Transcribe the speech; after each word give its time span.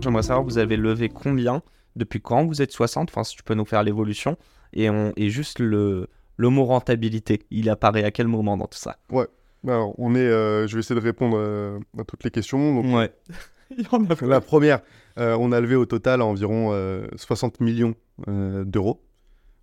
J'aimerais 0.00 0.22
savoir, 0.22 0.44
vous 0.44 0.58
avez 0.58 0.76
levé 0.76 1.08
combien 1.08 1.62
Depuis 1.96 2.20
quand 2.20 2.44
vous 2.46 2.62
êtes 2.62 2.72
60 2.72 3.10
Enfin, 3.10 3.24
si 3.24 3.36
tu 3.36 3.42
peux 3.42 3.54
nous 3.54 3.64
faire 3.64 3.82
l'évolution. 3.82 4.36
Et, 4.72 4.88
on, 4.90 5.12
et 5.16 5.30
juste 5.30 5.58
le, 5.58 6.08
le 6.36 6.48
mot 6.50 6.64
rentabilité, 6.64 7.42
il 7.50 7.68
apparaît 7.70 8.04
à 8.04 8.10
quel 8.10 8.28
moment 8.28 8.56
dans 8.56 8.66
tout 8.66 8.78
ça? 8.78 8.96
Ouais. 9.10 9.26
Alors, 9.66 9.94
on 9.98 10.14
est, 10.14 10.18
euh, 10.20 10.66
je 10.68 10.74
vais 10.74 10.80
essayer 10.80 10.98
de 10.98 11.04
répondre 11.04 11.36
euh, 11.38 11.78
à 11.98 12.04
toutes 12.04 12.22
les 12.24 12.30
questions. 12.30 12.74
Donc, 12.80 12.94
Ouais. 12.94 13.10
il 13.76 13.82
y 13.84 13.86
en 13.90 14.04
a 14.04 14.26
La 14.26 14.40
première, 14.40 14.80
euh, 15.18 15.36
on 15.40 15.50
a 15.52 15.60
levé 15.60 15.74
au 15.74 15.84
total 15.86 16.22
environ 16.22 16.70
euh, 16.72 17.06
60 17.16 17.60
millions 17.60 17.94
euh, 18.28 18.64
d'euros. 18.64 19.02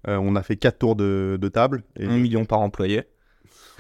Euh, 0.07 0.17
on 0.17 0.35
a 0.35 0.43
fait 0.43 0.57
4 0.57 0.77
tours 0.77 0.95
de, 0.95 1.38
de 1.40 1.48
table. 1.48 1.84
Et, 1.98 2.05
un 2.05 2.17
million 2.17 2.45
par 2.45 2.59
employé. 2.59 3.04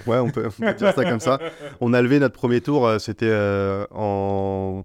ouais, 0.07 0.17
on 0.17 0.29
peut, 0.29 0.47
on 0.47 0.63
peut 0.65 0.73
dire 0.73 0.93
ça 0.93 1.03
comme 1.03 1.19
ça. 1.19 1.39
On 1.81 1.93
a 1.93 2.01
levé 2.01 2.19
notre 2.19 2.33
premier 2.35 2.61
tour, 2.61 2.89
c'était 2.99 3.27
euh, 3.29 3.85
en 3.91 4.83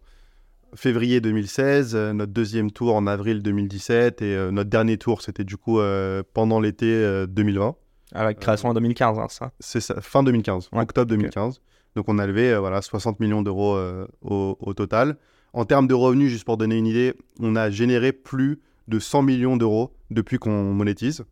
février 0.74 1.20
2016, 1.20 1.94
euh, 1.94 2.12
notre 2.12 2.32
deuxième 2.32 2.70
tour 2.70 2.94
en 2.94 3.06
avril 3.06 3.42
2017 3.42 4.22
et 4.22 4.34
euh, 4.34 4.50
notre 4.50 4.70
dernier 4.70 4.96
tour, 4.98 5.22
c'était 5.22 5.44
du 5.44 5.56
coup 5.56 5.80
euh, 5.80 6.22
pendant 6.34 6.60
l'été 6.60 6.86
euh, 6.86 7.26
2020. 7.26 7.74
Avec 8.12 8.40
création 8.40 8.68
en 8.70 8.74
2015, 8.74 9.18
hein, 9.18 9.26
ça? 9.28 9.52
C'est 9.60 9.80
ça, 9.80 10.00
fin 10.00 10.22
2015, 10.22 10.70
Ouais, 10.72 10.82
octobre 10.82 11.08
2015. 11.08 11.60
Donc 11.96 12.08
on 12.08 12.18
a 12.18 12.26
levé 12.26 12.52
euh, 12.52 12.60
voilà, 12.60 12.82
60 12.82 13.20
millions 13.20 13.42
d'euros 13.42 13.74
euh, 13.76 14.06
au, 14.22 14.56
au 14.60 14.74
total. 14.74 15.16
En 15.52 15.64
termes 15.64 15.86
de 15.88 15.94
revenus, 15.94 16.30
juste 16.30 16.44
pour 16.44 16.56
donner 16.56 16.76
une 16.76 16.86
idée, 16.86 17.14
on 17.40 17.56
a 17.56 17.70
généré 17.70 18.12
plus 18.12 18.60
de 18.88 18.98
100 18.98 19.22
millions 19.22 19.56
d'euros 19.56 19.92
depuis 20.10 20.38
qu'on 20.38 20.72
monétise. 20.72 21.24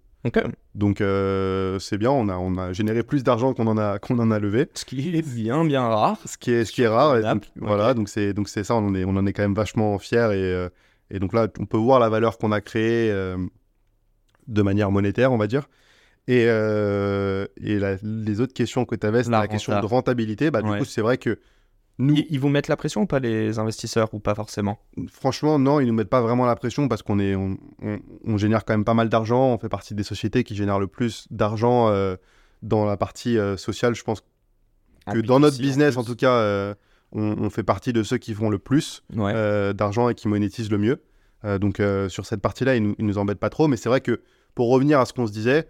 Donc 0.75 1.01
euh, 1.01 1.79
c'est 1.79 1.97
bien, 1.99 2.11
on 2.11 2.29
a, 2.29 2.37
on 2.37 2.57
a 2.59 2.73
généré 2.73 3.03
plus 3.03 3.23
d'argent 3.25 3.55
qu'on 3.55 3.67
en, 3.67 3.79
a- 3.79 3.99
qu'on 3.99 4.19
en 4.19 4.31
a 4.31 4.39
levé, 4.39 4.69
Ce 4.75 4.85
qui 4.85 5.17
est 5.17 5.23
bien, 5.23 5.65
bien 5.65 5.83
rare. 5.83 6.19
ce 6.27 6.37
qui 6.37 6.51
est, 6.51 6.65
ce 6.65 6.73
qui 6.73 6.83
est 6.83 6.89
rare. 6.89 7.17
Voilà, 7.57 7.95
donc 7.95 8.09
c'est 8.09 8.35
donc 8.35 8.49
c'est 8.49 8.65
ça, 8.65 8.75
on 8.75 8.87
en, 8.89 8.95
est, 8.95 9.05
on 9.05 9.17
en 9.17 9.27
est 9.27 9.33
quand 9.33 9.43
même 9.43 9.55
vachement 9.55 9.99
fiers. 9.99 10.29
Et, 10.33 10.43
euh, 10.53 10.69
et 11.11 11.19
donc 11.19 11.33
là, 11.33 11.49
on 11.59 11.67
peut 11.67 11.79
voir 11.79 11.99
la 12.01 12.09
valeur 12.09 12.37
qu'on 12.39 12.53
a 12.53 12.61
créée 12.61 13.11
euh, 13.11 13.39
de 14.47 14.63
manière 14.63 14.91
monétaire, 14.91 15.33
on 15.33 15.39
va 15.39 15.47
dire. 15.47 15.69
Et, 16.27 16.45
euh, 16.47 17.47
et 17.57 17.79
la- 17.79 17.97
les 18.03 18.41
autres 18.41 18.53
questions 18.55 18.85
que 18.85 18.95
tu 18.95 19.07
avais, 19.07 19.21
c'était 19.23 19.33
La 19.33 19.41
la, 19.41 19.49
question 19.49 19.81
de 19.81 19.87
rentabilité. 19.87 20.51
Bah, 20.51 20.63
du 20.63 20.69
Ouais. 20.71 20.79
coup, 20.79 20.85
c'est 20.85 21.01
vrai 21.01 21.17
que 21.17 21.39
nous, 21.99 22.15
Ils, 22.17 22.27
ils 22.31 22.41
vous 22.41 22.49
mettent 22.49 22.69
la 22.69 22.77
pression 22.77 23.03
ou 23.03 23.07
pas, 23.07 23.19
les 23.19 23.59
investisseurs, 23.59 24.13
ou 24.15 24.21
pas 24.21 24.35
forcément? 24.35 24.79
Franchement, 25.11 25.59
non, 25.59 25.81
ils 25.81 25.87
nous 25.87 25.93
mettent 25.95 26.09
pas 26.09 26.21
vraiment 26.21 26.47
la 26.47 26.57
pression 26.57 26.89
parce 26.89 27.03
qu'on 27.03 27.19
est, 27.19 27.35
on, 27.35 27.57
on- 27.83 27.99
on 28.25 28.37
génère 28.37 28.65
quand 28.65 28.73
même 28.75 28.85
pas 28.85 28.95
mal 28.95 29.09
d'argent. 29.09 29.55
On 29.55 29.59
fait 29.59 29.69
partie 29.69 29.95
des 29.95 30.03
sociétés 30.05 30.45
qui 30.45 30.55
génèrent 30.55 30.79
le 30.79 30.87
plus 30.87 31.27
d'argent 31.31 31.89
euh, 31.89 32.17
dans 32.63 32.85
la 32.85 32.97
partie 32.97 33.37
euh, 33.39 33.57
sociale. 33.57 33.95
Je 33.95 34.05
pense 34.05 34.23
que 35.13 35.19
dans 35.21 35.41
notre 35.41 35.59
business, 35.59 35.97
en, 35.97 36.05
tout 36.05 36.17
cas, 36.17 36.33
euh, 36.33 36.75
on, 37.13 37.23
on 37.39 37.51
fait 37.51 37.63
partie 37.63 37.93
de 37.93 38.03
ceux 38.03 38.19
qui 38.19 38.35
font 38.35 38.51
le 38.51 38.59
plus 38.59 39.03
Ouais. 39.17 39.73
d'argent 39.75 40.09
et 40.09 40.15
qui 40.15 40.29
monétisent 40.29 40.71
le 40.71 40.79
mieux. 40.79 41.03
Donc 41.61 41.81
sur 42.09 42.27
cette 42.27 42.41
partie-là, 42.43 42.75
ils 42.77 42.95
ils 42.99 43.07
nous 43.07 43.17
embêtent 43.17 43.39
pas 43.39 43.49
trop. 43.49 43.69
Mais 43.69 43.77
c'est 43.77 43.89
vrai 43.89 44.01
que 44.01 44.21
pour 44.55 44.71
revenir 44.71 44.99
à 45.01 45.07
ce 45.07 45.13
qu'on 45.13 45.27
se 45.27 45.33
disait, 45.33 45.67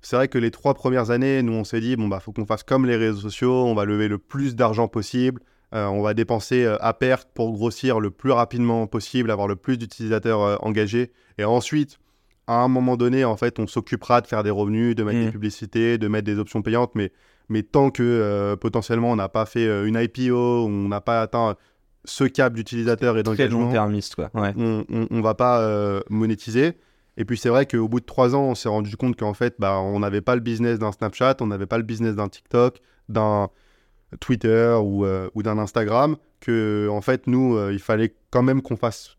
c'est 0.00 0.16
vrai 0.16 0.26
que 0.28 0.36
les 0.36 0.50
trois 0.50 0.74
premières 0.74 1.10
années, 1.10 1.42
nous 1.42 1.52
on 1.52 1.62
s'est 1.64 1.80
dit 1.80 1.94
bon 1.96 2.08
bah 2.08 2.18
faut 2.20 2.32
qu'on 2.32 2.44
fasse 2.44 2.64
comme 2.64 2.86
les 2.86 2.96
réseaux 2.96 3.20
sociaux, 3.20 3.64
on 3.64 3.74
va 3.74 3.84
lever 3.84 4.08
le 4.08 4.18
plus 4.18 4.56
d'argent 4.56 4.88
possible, 4.88 5.40
euh, 5.74 5.86
on 5.86 6.02
va 6.02 6.14
dépenser 6.14 6.64
euh, 6.64 6.76
à 6.80 6.92
perte 6.94 7.28
pour 7.34 7.52
grossir 7.52 8.00
le 8.00 8.10
plus 8.10 8.30
rapidement 8.30 8.86
possible, 8.86 9.30
avoir 9.30 9.48
le 9.48 9.56
plus 9.56 9.78
d'utilisateurs 9.78 10.40
euh, 10.42 10.56
engagés, 10.60 11.12
et 11.38 11.44
ensuite 11.44 11.98
à 12.46 12.54
un 12.54 12.68
moment 12.68 12.96
donné, 12.96 13.24
en 13.24 13.36
fait, 13.36 13.58
on 13.60 13.66
s'occupera 13.66 14.20
de 14.20 14.26
faire 14.26 14.42
des 14.42 14.50
revenus, 14.50 14.96
de 14.96 15.04
mettre 15.04 15.18
des 15.26 15.30
publicités, 15.30 15.96
de 15.96 16.08
mettre 16.08 16.26
des 16.26 16.38
options 16.38 16.60
payantes, 16.60 16.90
mais 16.94 17.12
mais 17.48 17.62
tant 17.62 17.90
que 17.90 18.56
potentiellement 18.60 19.12
on 19.12 19.16
n'a 19.16 19.28
pas 19.28 19.46
fait 19.46 19.66
une 19.86 19.96
IPO, 19.96 20.66
on 20.66 20.88
n'a 20.88 21.00
pas 21.00 21.22
atteint 21.22 21.56
ce 22.04 22.24
cap 22.24 22.52
d'utilisateur 22.52 23.16
et 23.16 23.22
d'engagement. 23.22 23.70
Ouais. 24.34 24.52
on, 24.56 24.84
on, 24.90 25.06
on 25.10 25.20
va 25.20 25.34
pas 25.34 26.02
monétiser. 26.10 26.72
Et 27.16 27.24
puis 27.24 27.38
c'est 27.38 27.48
vrai 27.48 27.66
qu'au 27.66 27.88
bout 27.88 28.00
de 28.00 28.06
trois 28.06 28.34
ans, 28.34 28.42
on 28.42 28.54
s'est 28.54 28.68
rendu 28.68 28.96
compte 28.96 29.16
qu'en 29.16 29.34
fait, 29.34 29.54
bah, 29.58 29.78
on 29.78 30.00
n'avait 30.00 30.20
pas 30.20 30.34
le 30.34 30.40
business 30.40 30.78
d'un 30.78 30.92
Snapchat, 30.92 31.36
on 31.40 31.46
n'avait 31.46 31.66
pas 31.66 31.76
le 31.76 31.84
business 31.84 32.16
d'un 32.16 32.28
TikTok, 32.28 32.80
d'un 33.08 33.50
Twitter 34.20 34.76
ou, 34.82 35.04
euh, 35.04 35.28
ou 35.34 35.42
d'un 35.42 35.58
Instagram, 35.58 36.16
que 36.40 36.88
en 36.90 37.00
fait, 37.00 37.26
nous, 37.26 37.56
euh, 37.56 37.72
il 37.72 37.78
fallait 37.78 38.14
quand 38.30 38.42
même 38.42 38.62
qu'on 38.62 38.76
fasse 38.76 39.16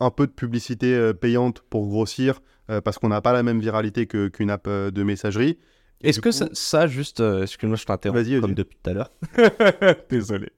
un 0.00 0.10
peu 0.10 0.26
de 0.26 0.32
publicité 0.32 0.94
euh, 0.94 1.12
payante 1.14 1.62
pour 1.70 1.88
grossir, 1.88 2.40
parce 2.84 2.98
qu'on 2.98 3.08
n'a 3.08 3.20
pas 3.20 3.32
la 3.32 3.44
même 3.44 3.60
viralité 3.60 4.06
qu'une 4.08 4.50
app 4.50 4.68
de 4.68 5.02
messagerie. 5.04 5.56
Est-ce 6.02 6.20
que 6.20 6.28
coup- 6.30 6.32
ça, 6.32 6.48
ça, 6.52 6.86
juste, 6.88 7.20
euh, 7.20 7.42
excuse-moi, 7.42 7.76
je 7.76 7.84
t'interromps 7.84 8.40
comme 8.40 8.54
depuis 8.54 8.76
tout 8.82 8.90
à 8.90 8.92
l'heure. 8.92 9.10
Désolé. 10.10 10.48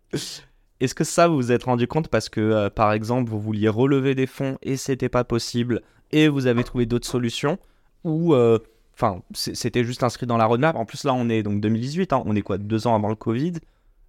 Est-ce 0.80 0.94
que 0.94 1.04
ça, 1.04 1.28
vous 1.28 1.36
vous 1.36 1.53
êtes 1.53 1.65
rendu 1.65 1.86
compte 1.86 2.09
parce 2.09 2.28
que, 2.28 2.41
euh, 2.41 2.70
par 2.70 2.92
exemple, 2.92 3.30
vous 3.30 3.41
vouliez 3.41 3.69
relever 3.69 4.15
des 4.15 4.26
fonds 4.26 4.59
et 4.62 4.76
c'était 4.76 5.09
pas 5.09 5.25
possible 5.25 5.82
et 6.10 6.28
vous 6.28 6.47
avez 6.47 6.65
trouvé 6.65 6.86
d'autres 6.86 7.06
solutions 7.06 7.59
ou, 8.04 8.34
euh, 8.34 8.59
enfin, 8.98 9.22
c'était 9.32 9.84
juste 9.84 10.03
inscrit 10.03 10.26
dans 10.26 10.36
la 10.36 10.47
roadmap. 10.47 10.75
En 10.76 10.84
plus, 10.84 11.04
là, 11.04 11.14
on 11.14 11.28
est 11.28 11.42
donc 11.42 11.60
2018, 11.60 12.12
hein, 12.12 12.22
on 12.26 12.34
est 12.34 12.42
quoi, 12.42 12.59
deux 12.59 12.86
ans 12.86 12.94
avant 12.94 13.09
le 13.09 13.14
Covid. 13.14 13.54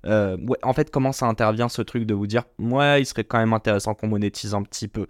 Euh, 0.06 0.38
ouais, 0.38 0.58
en 0.64 0.74
fait, 0.74 0.90
comment 0.90 1.12
ça 1.12 1.28
intervient 1.28 1.70
ce 1.70 1.82
truc 1.82 2.06
de 2.06 2.14
vous 2.14 2.26
dire, 2.26 2.44
ouais, 2.58 3.02
il 3.02 3.06
serait 3.06 3.24
quand 3.24 3.38
même 3.38 3.54
intéressant 3.54 3.94
qu'on 3.94 4.08
monétise 4.08 4.56
un 4.56 4.64
petit 4.64 4.88
peu? 4.88 5.06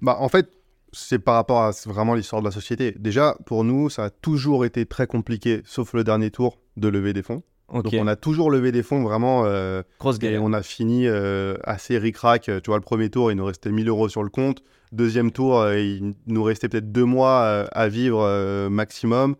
Bah, 0.00 0.16
en 0.20 0.28
fait, 0.28 0.50
c'est 0.92 1.18
par 1.18 1.36
rapport 1.36 1.62
à 1.62 1.70
vraiment 1.86 2.14
l'histoire 2.14 2.42
de 2.42 2.46
la 2.46 2.52
société. 2.52 2.94
Déjà, 2.98 3.36
pour 3.46 3.64
nous, 3.64 3.88
ça 3.88 4.04
a 4.04 4.10
toujours 4.10 4.64
été 4.64 4.84
très 4.86 5.06
compliqué, 5.06 5.62
sauf 5.64 5.94
le 5.94 6.04
dernier 6.04 6.30
tour, 6.30 6.58
de 6.76 6.88
lever 6.88 7.12
des 7.12 7.22
fonds. 7.22 7.42
Donc 7.72 7.94
on 7.96 8.08
a 8.08 8.16
toujours 8.16 8.50
levé 8.50 8.72
des 8.72 8.82
fonds 8.82 9.04
vraiment 9.04 9.44
euh, 9.44 9.84
Grosse 10.00 10.16
et 10.16 10.18
galère. 10.18 10.42
on 10.42 10.52
a 10.52 10.60
fini 10.60 11.06
euh, 11.06 11.54
assez 11.62 11.98
ric-rac. 11.98 12.42
Tu 12.42 12.66
vois, 12.66 12.76
le 12.76 12.82
premier 12.82 13.10
tour, 13.10 13.30
il 13.30 13.36
nous 13.36 13.44
restait 13.44 13.70
1000 13.70 13.88
euros 13.88 14.08
sur 14.08 14.24
le 14.24 14.28
compte. 14.28 14.64
Deuxième 14.92 15.30
tour, 15.30 15.60
euh, 15.60 15.78
il 15.78 16.14
nous 16.26 16.42
restait 16.42 16.68
peut-être 16.68 16.90
deux 16.90 17.04
mois 17.04 17.42
euh, 17.42 17.66
à 17.70 17.88
vivre 17.88 18.22
euh, 18.22 18.68
maximum. 18.68 19.36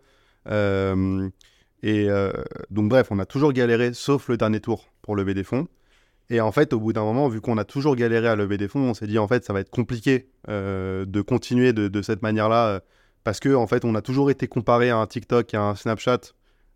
Et 1.83 2.07
donc 2.69 2.89
bref, 2.89 3.07
on 3.11 3.19
a 3.19 3.25
toujours 3.25 3.53
galéré, 3.53 3.93
sauf 3.93 4.29
le 4.29 4.37
dernier 4.37 4.59
tour, 4.59 4.87
pour 5.01 5.15
lever 5.15 5.33
des 5.33 5.43
fonds. 5.43 5.67
Et 6.29 6.39
en 6.39 6.51
fait, 6.51 6.73
au 6.73 6.79
bout 6.79 6.93
d'un 6.93 7.03
moment, 7.03 7.27
vu 7.27 7.41
qu'on 7.41 7.57
a 7.57 7.65
toujours 7.65 7.95
galéré 7.95 8.27
à 8.27 8.35
lever 8.35 8.57
des 8.57 8.67
fonds, 8.67 8.81
on 8.81 8.93
s'est 8.93 9.07
dit 9.07 9.19
en 9.19 9.27
fait, 9.27 9.43
ça 9.43 9.51
va 9.51 9.59
être 9.59 9.69
compliqué 9.69 10.29
de 10.47 11.21
continuer 11.21 11.73
de, 11.73 12.01
cette 12.01 12.21
manière-là, 12.21 12.81
parce 13.23 13.39
que 13.39 13.53
en 13.53 13.67
fait, 13.67 13.83
on 13.83 13.95
a 13.95 14.01
toujours 14.01 14.31
été 14.31 14.47
comparé 14.47 14.89
à 14.89 14.97
un 14.97 15.07
TikTok 15.07 15.53
et 15.53 15.57
à 15.57 15.63
un 15.63 15.75
Snapchat, 15.75 16.21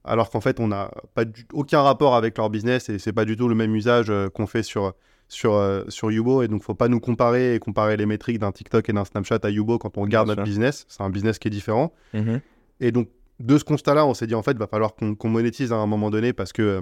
alors 0.03 0.29
qu'en 0.31 0.41
fait, 0.41 0.59
on 0.59 0.67
n'a 0.67 0.91
pas 1.13 1.25
aucun 1.53 1.81
rapport 1.81 2.15
avec 2.15 2.37
leur 2.37 2.49
business 2.49 2.89
et 2.89 2.99
c'est 2.99 3.13
pas 3.13 3.25
du 3.25 3.37
tout 3.37 3.47
le 3.47 3.55
même 3.55 3.75
usage 3.75 4.11
qu'on 4.33 4.47
fait 4.47 4.63
sur 4.63 4.93
sur 5.27 5.53
euh, 5.55 5.83
sur 5.89 6.11
Yubo. 6.11 6.43
Et 6.43 6.47
donc, 6.47 6.63
faut 6.63 6.75
pas 6.75 6.87
nous 6.87 6.99
comparer 6.99 7.55
et 7.55 7.59
comparer 7.59 7.97
les 7.97 8.05
métriques 8.05 8.39
d'un 8.39 8.51
TikTok 8.51 8.87
et 8.89 8.93
d'un 8.93 9.05
Snapchat 9.05 9.39
à 9.43 9.49
Yubo 9.49 9.77
quand 9.77 9.97
on 9.97 10.01
regarde 10.01 10.27
Bien 10.27 10.35
notre 10.35 10.45
sûr. 10.45 10.51
business. 10.51 10.85
C'est 10.87 11.03
un 11.03 11.09
business 11.09 11.39
qui 11.39 11.47
est 11.47 11.51
différent. 11.51 11.93
Mhm. 12.13 12.41
Et 12.79 12.91
donc, 12.91 13.09
de 13.39 13.57
ce 13.57 13.63
constat-là, 13.63 14.05
on 14.05 14.13
s'est 14.13 14.27
dit 14.27 14.35
en 14.35 14.43
fait, 14.43 14.51
il 14.51 14.57
va 14.57 14.67
falloir 14.67 14.93
qu'on 14.95 15.29
monétise 15.29 15.71
à 15.73 15.75
un 15.77 15.87
moment 15.87 16.09
donné 16.09 16.31
parce 16.33 16.53
que 16.53 16.61
euh, 16.61 16.81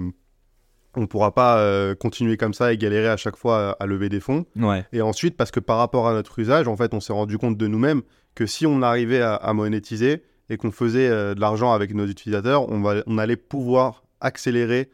on 0.96 1.06
pourra 1.08 1.34
pas 1.34 1.58
euh, 1.58 1.94
continuer 1.96 2.36
comme 2.36 2.54
ça 2.54 2.72
et 2.72 2.76
galérer 2.78 3.08
à 3.08 3.16
chaque 3.16 3.36
fois 3.36 3.70
à, 3.70 3.82
à 3.82 3.86
lever 3.86 4.08
des 4.08 4.20
fonds. 4.20 4.46
Ouais. 4.56 4.84
Et 4.92 5.02
ensuite, 5.02 5.36
parce 5.36 5.50
que 5.50 5.58
par 5.60 5.78
rapport 5.78 6.06
à 6.06 6.12
notre 6.12 6.38
usage, 6.38 6.68
en 6.68 6.76
fait, 6.76 6.94
on 6.94 7.00
s'est 7.00 7.12
rendu 7.12 7.36
compte 7.38 7.56
de 7.56 7.66
nous-mêmes 7.66 8.02
que 8.36 8.46
si 8.46 8.66
on 8.66 8.82
arrivait 8.82 9.20
à, 9.20 9.34
à 9.34 9.52
monétiser 9.52 10.22
et 10.50 10.56
qu'on 10.56 10.70
faisait 10.70 11.08
euh, 11.08 11.34
de 11.34 11.40
l'argent 11.40 11.72
avec 11.72 11.94
nos 11.94 12.06
utilisateurs, 12.06 12.68
on, 12.70 12.80
va, 12.80 13.02
on 13.06 13.18
allait 13.18 13.36
pouvoir 13.36 14.04
accélérer, 14.20 14.90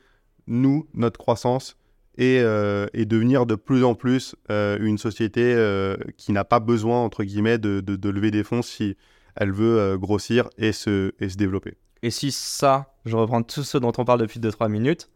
nous, 0.47 0.87
notre 0.95 1.19
croissance 1.19 1.77
et, 2.21 2.39
euh, 2.41 2.87
et 2.93 3.05
devenir 3.07 3.47
de 3.47 3.55
plus 3.57 3.83
en 3.83 3.95
plus 3.97 4.37
euh, 4.51 4.79
une 4.81 4.99
société 4.99 5.43
euh, 5.57 5.97
qui 6.17 6.31
n'a 6.33 6.45
pas 6.45 6.61
besoin, 6.61 7.01
entre 7.03 7.25
guillemets, 7.25 7.59
de, 7.59 7.81
de- 7.81 7.97
de 7.97 8.09
lever 8.11 8.31
des 8.31 8.45
fonds 8.45 8.63
si 8.63 8.97
elle 9.37 9.51
veut 9.53 9.97
grossir 9.99 10.49
et 10.59 10.73
se, 10.73 11.13
et 11.19 11.29
se 11.29 11.37
développer. 11.37 11.77
Et 12.03 12.11
si 12.11 12.31
ça, 12.31 12.95
je 13.05 13.17
reprends 13.17 13.43
tout 13.43 13.63
ce 13.63 13.79
dont 13.79 13.93
on 13.99 14.05
parle 14.05 14.21
depuis 14.21 14.39
2-3 14.41 14.69
minutes, 14.69 15.09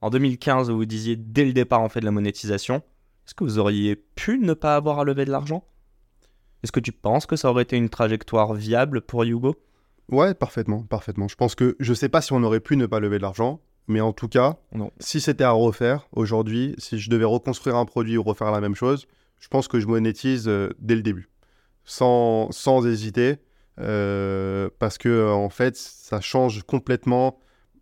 en 0.00 0.10
2015, 0.10 0.70
vous 0.70 0.84
disiez 0.84 1.16
dès 1.16 1.44
le 1.44 1.52
départ 1.52 1.82
on 1.82 1.88
fait 1.88 2.00
de 2.00 2.04
la 2.04 2.10
monétisation, 2.10 2.76
est-ce 3.26 3.34
que 3.34 3.44
vous 3.44 3.58
auriez 3.58 3.94
pu 3.96 4.38
ne 4.38 4.52
pas 4.54 4.74
avoir 4.76 4.98
à 5.00 5.04
lever 5.04 5.24
de 5.24 5.30
l'argent? 5.30 5.64
Est-ce 6.62 6.72
que 6.72 6.80
tu 6.80 6.92
penses 6.92 7.26
que 7.26 7.36
ça 7.36 7.50
aurait 7.50 7.62
été 7.64 7.76
une 7.76 7.88
trajectoire 7.88 8.54
viable 8.54 9.00
pour 9.02 9.24
Yugo 9.24 9.56
Ouais, 10.10 10.34
parfaitement, 10.34 10.82
parfaitement. 10.82 11.28
Je 11.28 11.36
pense 11.36 11.54
que 11.54 11.76
je 11.80 11.94
sais 11.94 12.08
pas 12.08 12.20
si 12.20 12.32
on 12.32 12.42
aurait 12.42 12.60
pu 12.60 12.76
ne 12.76 12.86
pas 12.86 13.00
lever 13.00 13.18
de 13.18 13.22
l'argent, 13.22 13.60
Mais 13.88 14.00
en 14.00 14.12
tout 14.12 14.28
cas, 14.28 14.56
Non. 14.72 14.90
si 15.00 15.20
c'était 15.20 15.44
à 15.44 15.50
refaire 15.50 16.06
aujourd'hui, 16.12 16.74
si 16.78 16.98
je 16.98 17.10
devais 17.10 17.24
reconstruire 17.24 17.76
un 17.76 17.84
produit 17.84 18.16
ou 18.16 18.22
refaire 18.22 18.50
la 18.52 18.60
même 18.60 18.74
chose, 18.76 19.06
je 19.40 19.48
pense 19.48 19.66
que 19.68 19.80
je 19.80 19.86
monétise 19.86 20.46
euh, 20.48 20.70
dès 20.78 20.94
le 20.94 21.02
début, 21.02 21.28
sans, 21.84 22.50
sans 22.52 22.86
hésiter, 22.86 23.38
euh, 23.80 24.68
parce 24.78 24.98
que 24.98 25.28
en 25.30 25.48
fait, 25.48 25.76
ça 25.76 26.20
change 26.20 26.62
complètement 26.62 27.38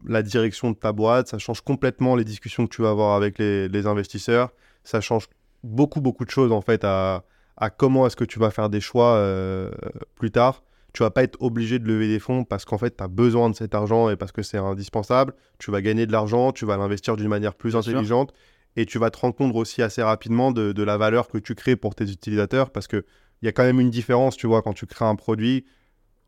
la 0.06 0.22
direction 0.22 0.70
de 0.70 0.76
ta 0.76 0.92
boîte, 0.92 1.28
ça 1.28 1.38
change 1.38 1.60
complètement 1.60 2.16
les 2.16 2.24
discussions 2.24 2.66
que 2.66 2.74
tu 2.74 2.80
vas 2.82 2.90
avoir 2.90 3.14
avec 3.14 3.38
les, 3.38 3.68
les 3.68 3.86
investisseurs, 3.86 4.50
ça 4.84 5.00
change 5.02 5.28
beaucoup 5.62 6.00
beaucoup 6.00 6.24
de 6.24 6.30
choses 6.30 6.52
en 6.52 6.62
fait 6.62 6.84
à, 6.84 7.24
à 7.58 7.68
comment 7.68 8.06
est-ce 8.06 8.16
que 8.16 8.24
tu 8.24 8.38
vas 8.38 8.50
faire 8.50 8.70
des 8.70 8.80
choix 8.80 9.16
euh, 9.16 9.70
plus 10.14 10.30
tard. 10.30 10.62
Tu 10.92 11.02
vas 11.02 11.10
pas 11.10 11.22
être 11.22 11.36
obligé 11.40 11.78
de 11.78 11.86
lever 11.86 12.08
des 12.08 12.18
fonds 12.18 12.44
parce 12.44 12.64
qu'en 12.64 12.78
fait, 12.78 12.96
tu 12.96 13.04
as 13.04 13.08
besoin 13.08 13.48
de 13.50 13.54
cet 13.54 13.74
argent 13.74 14.10
et 14.10 14.16
parce 14.16 14.32
que 14.32 14.42
c'est 14.42 14.58
indispensable. 14.58 15.34
Tu 15.58 15.70
vas 15.70 15.80
gagner 15.82 16.06
de 16.06 16.12
l'argent, 16.12 16.52
tu 16.52 16.64
vas 16.66 16.76
l'investir 16.76 17.16
d'une 17.16 17.28
manière 17.28 17.54
plus 17.54 17.74
intelligente 17.76 18.32
et 18.76 18.86
tu 18.86 18.98
vas 18.98 19.10
te 19.10 19.18
rendre 19.18 19.34
compte 19.34 19.54
aussi 19.54 19.82
assez 19.82 20.02
rapidement 20.02 20.52
de, 20.52 20.72
de 20.72 20.82
la 20.82 20.96
valeur 20.96 21.28
que 21.28 21.38
tu 21.38 21.54
crées 21.54 21.76
pour 21.76 21.94
tes 21.94 22.04
utilisateurs 22.10 22.70
parce 22.70 22.86
qu'il 22.88 23.02
y 23.42 23.48
a 23.48 23.52
quand 23.52 23.64
même 23.64 23.80
une 23.80 23.90
différence, 23.90 24.36
tu 24.36 24.46
vois, 24.46 24.62
quand 24.62 24.72
tu 24.72 24.86
crées 24.86 25.04
un 25.04 25.16
produit 25.16 25.64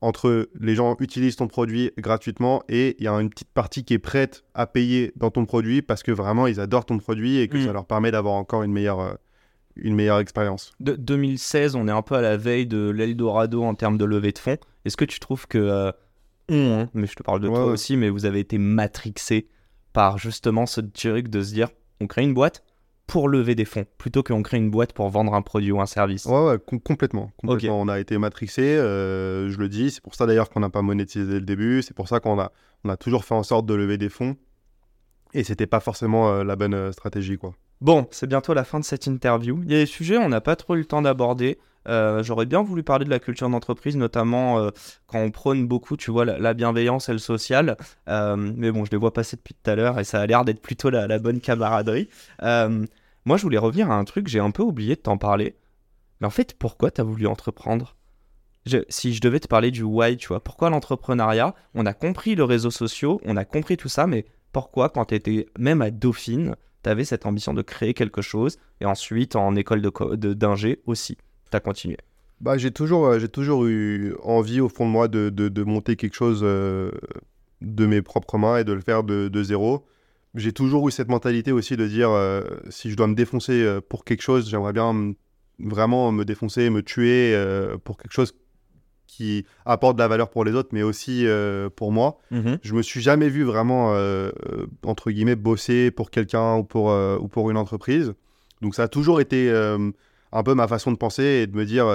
entre 0.01 0.49
les 0.59 0.75
gens 0.75 0.97
utilisent 0.99 1.37
ton 1.37 1.47
produit 1.47 1.93
gratuitement 1.97 2.65
et 2.69 2.97
il 2.99 3.05
y 3.05 3.09
a 3.09 3.13
une 3.13 3.31
petite 3.31 3.53
partie 3.55 3.85
qui 3.85 3.95
est 3.95 3.99
prête 4.01 4.43
à 4.53 4.67
payer 4.67 5.13
dans 5.15 5.31
ton 5.31 5.45
produit 5.45 5.81
parce 5.81 6.03
que 6.03 6.11
vraiment 6.11 6.49
ils 6.49 6.59
adorent 6.59 6.87
ton 6.87 6.99
produit 6.99 7.39
et 7.39 7.47
que 7.47 7.57
Mm. 7.57 7.67
ça 7.67 7.73
leur 7.73 7.87
permet 7.87 8.11
d'avoir 8.11 8.35
encore 8.35 8.65
une 8.65 8.73
meilleure, 8.73 8.99
euh, 8.99 9.15
une 9.77 9.95
meilleure 9.95 10.19
expérience. 10.19 10.73
De 10.81 10.95
2016, 10.97 11.75
on 11.77 11.89
est 11.89 11.93
un 11.93 12.03
peu 12.03 12.15
à 12.15 12.21
la 12.21 12.37
veille 12.37 12.67
de 12.67 12.91
l'Eldorado 12.91 13.63
en 13.63 13.75
termes 13.75 13.99
de 13.99 14.05
levée 14.05 14.33
de 14.33 14.39
fonds. 14.39 14.59
Est-ce 14.85 14.97
que 14.97 15.05
tu 15.05 15.19
trouves 15.21 15.47
que 15.47 15.59
euh, 15.59 15.93
on, 16.51 16.81
hein, 16.83 16.91
mais 16.95 17.07
je 17.07 17.15
te 17.15 17.23
parle 17.23 17.41
de 17.41 17.49
Ouais, 17.49 17.55
toi 17.55 17.67
ouais. 17.67 17.73
aussi, 17.73 17.97
mais 17.97 18.11
vous 18.11 18.25
avez 18.27 18.41
été 18.41 18.59
matrixé 18.59 19.49
par 19.93 20.19
justement 20.19 20.67
ce 20.67 20.81
truc 20.81 21.29
de 21.29 21.43
se 21.43 21.53
dire, 21.55 21.69
on 22.01 22.07
crée 22.07 22.23
une 22.23 22.35
boîte 22.35 22.63
pour 23.07 23.29
lever 23.29 23.55
des 23.55 23.65
fonds, 23.65 23.85
plutôt 23.99 24.23
qu'on 24.23 24.43
crée 24.43 24.57
une 24.57 24.71
boîte 24.71 24.93
pour 24.93 25.09
vendre 25.11 25.35
un 25.35 25.43
produit 25.43 25.71
ou 25.73 25.81
un 25.81 25.87
service. 25.87 26.25
Ouais, 26.27 26.45
ouais, 26.47 26.59
com- 26.59 26.81
complètement. 26.81 27.31
complètement. 27.37 27.81
On 27.81 27.89
a 27.89 28.01
été 28.01 28.17
matrixé, 28.17 28.63
euh, 28.63 29.51
je 29.51 29.59
le 29.59 29.69
dis. 29.69 29.91
C'est 29.91 30.03
pour 30.03 30.15
ça 30.15 30.25
d'ailleurs 30.27 30.49
qu'on 30.51 30.61
n'a 30.61 30.71
pas 30.71 30.83
monétisé 30.83 31.27
dès 31.27 31.35
le 31.41 31.45
début. 31.47 31.83
C'est 31.83 31.95
pour 31.95 32.09
ça 32.09 32.21
qu'on 32.21 32.39
a, 32.41 32.53
on 32.85 32.89
a 32.89 32.97
toujours 32.97 33.25
fait 33.25 33.35
en 33.35 33.43
sorte 33.43 33.67
de 33.67 33.75
lever 33.75 33.99
des 33.99 34.09
fonds. 34.09 34.37
Et 35.35 35.45
c'était 35.45 35.67
pas 35.67 35.81
forcément 35.81 36.31
euh, 36.31 36.45
la 36.45 36.57
bonne 36.57 36.93
stratégie, 36.93 37.37
quoi. 37.39 37.55
Bon, 37.83 38.07
c'est 38.13 38.29
bientôt 38.29 38.55
la 38.55 38.63
fin 38.63 38.79
de 38.79 38.85
cette 38.85 39.09
interview. 39.09 39.61
Il 39.65 39.73
y 39.73 39.75
a 39.75 39.79
des 39.79 39.87
sujets 39.87 40.17
on 40.17 40.29
n'a 40.29 40.41
pas 40.41 40.55
trop 40.55 40.77
eu 40.77 40.79
le 40.79 40.85
temps 40.85 41.03
d'aborder. 41.03 41.59
Euh, 41.89 42.23
J'aurais 42.23 42.47
bien 42.47 42.63
voulu 42.63 42.85
parler 42.85 43.05
de 43.05 43.11
la 43.11 43.19
culture 43.19 43.51
d'entreprise, 43.51 43.97
notamment 43.97 44.61
euh, 44.61 44.71
quand 45.09 45.19
on 45.19 45.33
prône 45.33 45.67
beaucoup, 45.67 45.97
tu 45.97 46.13
vois, 46.13 46.25
la, 46.25 46.39
la 46.39 46.55
bienveillance 46.55 47.09
et 47.09 47.13
le 47.13 47.19
social. 47.19 47.77
Euh, 48.09 48.37
mais 48.37 48.71
bon, 48.71 48.85
je 48.85 48.93
les 48.93 48.97
vois 48.97 49.13
passer 49.13 49.37
depuis 49.37 49.55
tout 49.55 49.69
à 49.69 49.75
l'heure 49.75 49.99
et 49.99 50.05
ça 50.05 50.21
a 50.21 50.27
l'air 50.29 50.45
d'être 50.45 50.63
plutôt 50.63 50.91
la, 50.91 51.19
bonne 51.19 51.41
camaraderie. 51.41 52.09
Moi, 52.41 53.37
je 53.37 53.43
voulais 53.43 53.59
revenir 53.59 53.91
à 53.91 53.95
un 53.97 54.05
truc, 54.05 54.29
j'ai 54.29 54.39
un 54.39 54.53
peu 54.53 54.63
oublié 54.63 54.95
de 54.95 55.01
t'en 55.01 55.19
parler. 55.19 55.57
Mais 56.21 56.29
en 56.29 56.31
fait, 56.31 56.55
pourquoi 56.57 56.93
t'as 56.93 57.03
voulu 57.03 57.27
entreprendre? 57.27 57.97
Si 58.91 59.13
je 59.13 59.21
devais 59.21 59.41
te 59.41 59.49
parler 59.49 59.73
du 59.73 59.83
why, 59.83 60.17
tu 60.17 60.29
vois, 60.29 60.39
pourquoi 60.39 60.71
l'entrepreneuriat? 60.71 61.57
On 61.75 61.85
a 61.85 61.95
compris 61.95 62.37
le 62.37 62.45
réseau 62.45 62.71
social, 62.71 63.17
on 63.25 63.37
a 63.37 63.45
compris 63.45 63.77
tout 63.77 63.89
ça, 63.89 64.07
mais 64.07 64.25
pourquoi, 64.53 64.89
quand 64.89 65.07
t'étais 65.07 65.47
même 65.59 65.83
à 65.83 65.91
Dauphine, 65.91 66.55
t'avais 66.83 67.05
cette 67.05 67.27
ambition 67.27 67.55
de 67.55 67.63
créer 67.63 67.95
quelque 67.95 68.23
chose 68.23 68.59
et 68.81 68.85
ensuite 68.85 69.37
en 69.37 69.55
école 69.55 69.81
de 69.83 70.35
d'ingé 70.35 70.81
aussi 70.87 71.17
T'as 71.51 71.61
continué. 71.61 71.99
Bah, 72.41 72.59
j'ai 72.59 72.73
toujours, 72.73 73.07
euh, 73.07 73.19
j'ai 73.19 73.29
toujours 73.29 73.67
eu 73.67 74.17
envie 74.23 74.61
au 74.61 74.69
fond 74.69 74.87
de 74.87 74.91
moi 74.91 75.07
de, 75.07 75.29
de- 75.29 75.63
monter 75.65 75.97
quelque 75.97 76.15
chose 76.15 76.41
euh, 76.43 76.91
de 77.61 77.87
mes 77.87 78.03
propres 78.03 78.37
mains 78.37 78.57
et 78.57 78.65
de 78.65 78.73
le 78.73 78.81
faire 78.81 79.05
de, 79.05 79.43
zéro. 79.43 79.85
J'ai 80.35 80.53
toujours 80.53 80.89
eu 80.89 80.91
cette 80.91 81.09
mentalité 81.09 81.53
aussi 81.53 81.77
de 81.77 81.87
dire 81.87 82.11
euh, 82.11 82.43
si 82.71 82.91
je 82.91 82.97
dois 82.97 83.07
me 83.07 83.15
défoncer 83.15 83.79
pour 83.89 84.05
quelque 84.05 84.23
chose, 84.23 84.49
j'aimerais 84.49 84.73
bien 84.73 85.13
vraiment 85.61 86.11
me 86.11 86.25
défoncer, 86.25 86.69
me 86.71 86.83
tuer 86.83 87.37
pour 87.85 87.97
quelque 87.99 88.13
chose 88.13 88.35
qui 89.13 89.45
apporte 89.67 89.97
de 89.97 90.01
la 90.01 90.09
valeur 90.09 90.31
pour 90.31 90.45
les 90.45 90.55
autres, 90.55 90.71
mais 90.73 90.83
aussi 90.83 91.27
euh, 91.27 91.69
pour 91.69 91.93
moi. 91.93 92.19
Je 92.63 92.75
me 92.75 92.81
suis 92.81 93.03
jamais 93.03 93.29
vu 93.29 93.45
vraiment, 93.45 93.93
euh, 93.93 94.31
euh, 94.51 94.67
entre 94.85 95.11
guillemets, 95.11 95.37
bosser 95.37 95.91
pour 95.91 96.11
quelqu'un 96.11 96.57
ou, 96.57 96.65
pour, 96.65 96.91
euh, 96.91 97.19
ou 97.19 97.29
pour 97.29 97.51
une 97.51 97.59
entreprise. 97.59 98.15
Donc 98.63 98.75
ça 98.75 98.85
a 98.85 98.89
toujours 98.89 99.21
été 99.21 99.51
un 99.51 100.43
peu 100.43 100.55
ma 100.55 100.67
façon 100.69 100.93
de 100.93 100.97
penser 100.97 101.25
et 101.25 101.47
de 101.47 101.55
me 101.57 101.67
dire, 101.67 101.87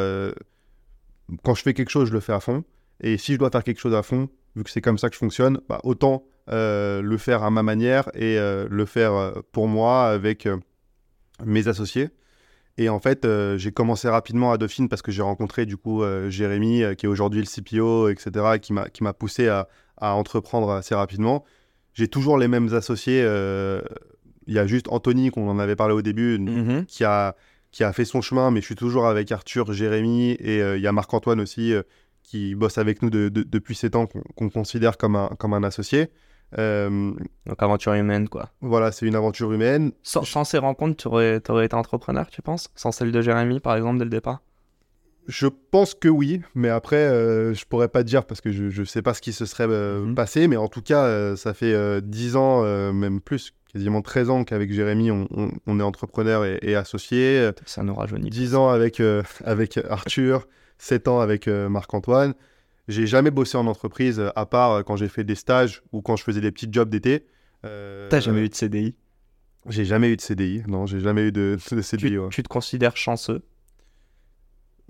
quand 1.44 1.56
je 1.56 1.64
fais 1.64 1.74
quelque 1.74 1.90
chose, 1.90 2.10
je 2.10 2.14
le 2.14 2.20
fais 2.20 2.34
à 2.34 2.42
fond. 2.42 2.64
Et 3.02 3.18
si 3.18 3.34
je 3.34 3.40
dois 3.40 3.50
faire 3.50 3.64
quelque 3.64 3.80
chose 3.80 3.96
à 3.96 4.04
fond, 4.04 4.30
vu 4.56 4.64
que 4.64 4.70
c'est 4.70 4.82
comme 4.82 4.98
ça 4.98 5.08
que 5.08 5.16
je 5.16 5.20
fonctionne, 5.20 5.62
bah, 5.70 5.80
autant 5.84 6.26
le 6.48 7.18
faire 7.18 7.44
à 7.44 7.50
ma 7.50 7.64
manière 7.64 8.12
et 8.16 8.38
le 8.38 8.86
faire 8.86 9.42
pour 9.54 9.70
moi 9.70 10.10
avec 10.10 10.48
mes 11.46 11.70
associés. 11.70 12.10
Et 12.80 12.90
en 12.90 13.00
fait, 13.00 13.26
euh, 13.26 13.58
j'ai 13.58 13.72
commencé 13.72 14.08
rapidement 14.08 14.52
à 14.52 14.58
Dauphine 14.58 14.88
parce 14.88 15.02
que 15.02 15.12
j'ai 15.12 15.24
rencontré 15.24 15.66
du 15.66 15.78
coup 15.78 16.04
euh, 16.04 16.30
Jérémy, 16.30 16.84
euh, 16.84 16.94
qui 16.94 17.06
est 17.08 17.10
aujourd'hui 17.10 17.42
le 17.42 17.48
CPO, 17.48 18.10
etc., 18.10 18.60
qui 18.62 18.72
m'a 18.74 18.88
qui 18.90 19.04
m'a 19.04 19.14
poussé 19.14 19.48
à, 19.48 19.68
à 19.98 20.14
entreprendre 20.14 20.70
assez 20.72 20.94
rapidement. 20.94 21.44
J'ai 21.94 22.08
toujours 22.08 22.38
les 22.38 22.48
mêmes 22.48 22.74
associés. 22.76 23.22
Il 24.50 24.54
y 24.54 24.60
a 24.60 24.68
juste 24.68 24.88
Anthony, 24.90 25.30
qu'on 25.32 25.50
en 25.50 25.60
avait 25.60 25.76
parlé 25.76 25.94
au 25.94 26.02
début, 26.02 26.38
Mhm. 26.40 26.86
qui 26.86 27.04
a, 27.04 27.36
qui 27.72 27.84
a 27.84 27.92
fait 27.92 28.06
son 28.06 28.22
chemin, 28.22 28.50
mais 28.52 28.62
je 28.62 28.66
suis 28.66 28.76
toujours 28.76 29.08
avec 29.08 29.32
Arthur, 29.32 29.74
Jérémy, 29.74 30.32
et 30.34 30.60
il 30.76 30.82
y 30.82 30.88
a 30.88 30.92
Marc-Antoine 30.92 31.42
aussi, 31.42 31.74
qui 32.24 32.54
bosse 32.56 32.78
avec 32.78 33.02
nous 33.02 33.10
de- 33.10 33.30
de- 33.30 33.44
depuis 33.44 33.74
7 33.76 33.96
ans, 33.96 34.06
qu'on 34.06 34.22
qu'on 34.36 34.50
considère 34.50 34.98
comme 34.98 35.16
un, 35.16 35.30
comme 35.40 35.54
un 35.54 35.64
associé. 35.64 36.10
Euh, 36.58 37.12
Donc 37.46 37.62
aventure 37.62 37.94
humaine, 37.94 38.30
quoi. 38.30 38.50
voilà, 38.62 38.92
c'est 38.92 39.06
une 39.06 39.16
aventure 39.16 39.52
humaine. 39.52 39.92
Sans, 40.04 40.24
sans 40.24 40.44
ces 40.46 40.58
rencontres, 40.60 40.96
tu 40.98 41.08
aurais, 41.08 41.42
aurais 41.50 41.66
été 41.66 41.76
entrepreneur, 41.76 42.28
tu 42.30 42.42
penses? 42.42 42.70
Sans 42.76 42.92
celle 42.92 43.12
de 43.12 43.22
Jérémy, 43.22 43.60
par 43.60 43.76
exemple, 43.76 43.98
dès 44.00 44.06
le 44.06 44.10
départ? 44.10 44.42
Je 45.28 45.48
pense 45.48 45.94
que 45.94 46.08
oui, 46.08 46.42
mais 46.56 46.70
après, 46.70 46.96
euh, 46.96 47.54
je 47.54 47.66
pourrais 47.66 47.90
pas 47.90 48.02
te 48.02 48.08
dire 48.08 48.24
parce 48.26 48.40
que 48.40 48.50
je 48.50 48.80
ne 48.80 48.86
sais 48.86 49.02
pas 49.02 49.14
ce 49.14 49.20
qui 49.22 49.34
se 49.34 49.46
serait 49.46 49.68
euh, 49.68 50.00
Mhm. 50.06 50.16
passé, 50.16 50.48
mais 50.48 50.56
en 50.56 50.70
tout 50.70 50.82
cas, 50.82 51.04
euh, 51.04 51.36
ça 51.36 51.54
fait 51.54 51.74
euh, 51.74 52.00
10 52.02 52.38
ans, 52.38 52.64
même 52.94 53.20
plus, 53.20 53.52
quasiment 53.74 54.02
13 54.02 54.30
ans 54.30 54.46
qu'avec 54.46 54.72
Jérémy, 54.72 55.12
on, 55.12 55.28
on- 55.36 55.52
on 55.68 55.80
est 55.82 55.84
entrepreneur 55.84 56.46
et, 56.46 56.60
et 56.62 56.76
associé. 56.76 57.50
Ça 57.66 57.84
nous 57.84 57.94
rajeunit. 57.94 58.30
10 58.30 58.56
ans 58.56 58.70
avec, 58.70 59.02
avec 59.44 59.78
Arthur, 59.90 60.48
7 60.78 61.10
ans 61.10 61.20
avec 61.20 61.48
Marc-Antoine. 61.48 62.34
J'ai 62.88 63.06
jamais 63.08 63.32
bossé 63.32 63.58
en 63.58 63.68
entreprise, 63.68 64.20
euh, 64.20 64.30
à 64.36 64.46
part 64.46 64.72
euh, 64.72 64.84
quand 64.84 64.96
j'ai 64.96 65.10
fait 65.10 65.24
des 65.24 65.36
stages 65.36 65.82
ou 65.92 66.02
quand 66.02 66.16
je 66.16 66.24
faisais 66.24 66.42
des 66.42 66.52
petits 66.52 66.70
jobs 66.72 66.90
d'été. 66.90 67.26
Euh, 67.66 68.08
T'as 68.10 68.20
jamais 68.20 68.42
eu 68.46 68.50
de 68.50 68.56
CDI 68.56 68.96
J'ai 69.68 69.84
jamais 69.86 70.10
eu 70.10 70.16
de 70.16 70.22
CDI, 70.22 70.64
non, 70.68 70.86
j'ai 70.86 71.00
jamais 71.00 71.24
eu 71.28 71.32
de, 71.32 71.58
de 71.72 71.82
CDI. 71.82 72.10
tu, 72.10 72.20
ouais. 72.20 72.30
tu 72.30 72.44
te 72.44 72.48
considères 72.48 72.96
chanceux? 72.96 73.42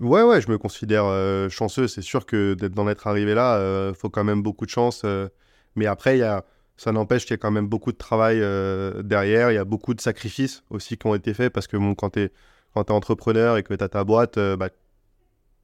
Ouais, 0.00 0.22
ouais, 0.22 0.40
je 0.40 0.48
me 0.48 0.58
considère 0.58 1.04
euh, 1.06 1.48
chanceux. 1.48 1.88
C'est 1.88 2.02
sûr 2.02 2.24
que 2.24 2.54
d'en 2.54 2.88
être 2.88 3.08
arrivé 3.08 3.34
là, 3.34 3.56
euh, 3.56 3.92
faut 3.94 4.08
quand 4.10 4.22
même 4.22 4.42
beaucoup 4.42 4.64
de 4.64 4.70
chance. 4.70 5.02
euh, 5.04 5.28
mais 5.74 5.86
après, 5.86 6.16
il 6.16 6.20
y 6.20 6.22
a, 6.22 6.44
ça 6.76 6.92
n'empêche 6.92 7.22
qu'il 7.24 7.32
y 7.32 7.34
a 7.34 7.38
quand 7.38 7.50
même 7.50 7.66
beaucoup 7.66 7.90
de 7.90 7.96
travail 7.96 8.38
euh, 8.40 9.02
derrière. 9.02 9.50
Il 9.50 9.54
y 9.54 9.58
a 9.58 9.64
beaucoup 9.64 9.94
de 9.94 10.00
sacrifices 10.00 10.62
aussi 10.70 10.96
qui 10.98 11.06
ont 11.08 11.14
été 11.16 11.34
faits 11.34 11.52
parce 11.52 11.66
que 11.66 11.76
bon, 11.76 11.94
quand 11.96 12.10
tu 12.10 12.20
es, 12.20 12.28
t'es 12.74 12.90
entrepreneur 12.92 13.56
et 13.56 13.64
que 13.64 13.74
tu 13.74 13.82
as 13.82 13.88
ta 13.88 14.04
boîte, 14.04 14.38
euh, 14.38 14.56
bah, 14.56 14.68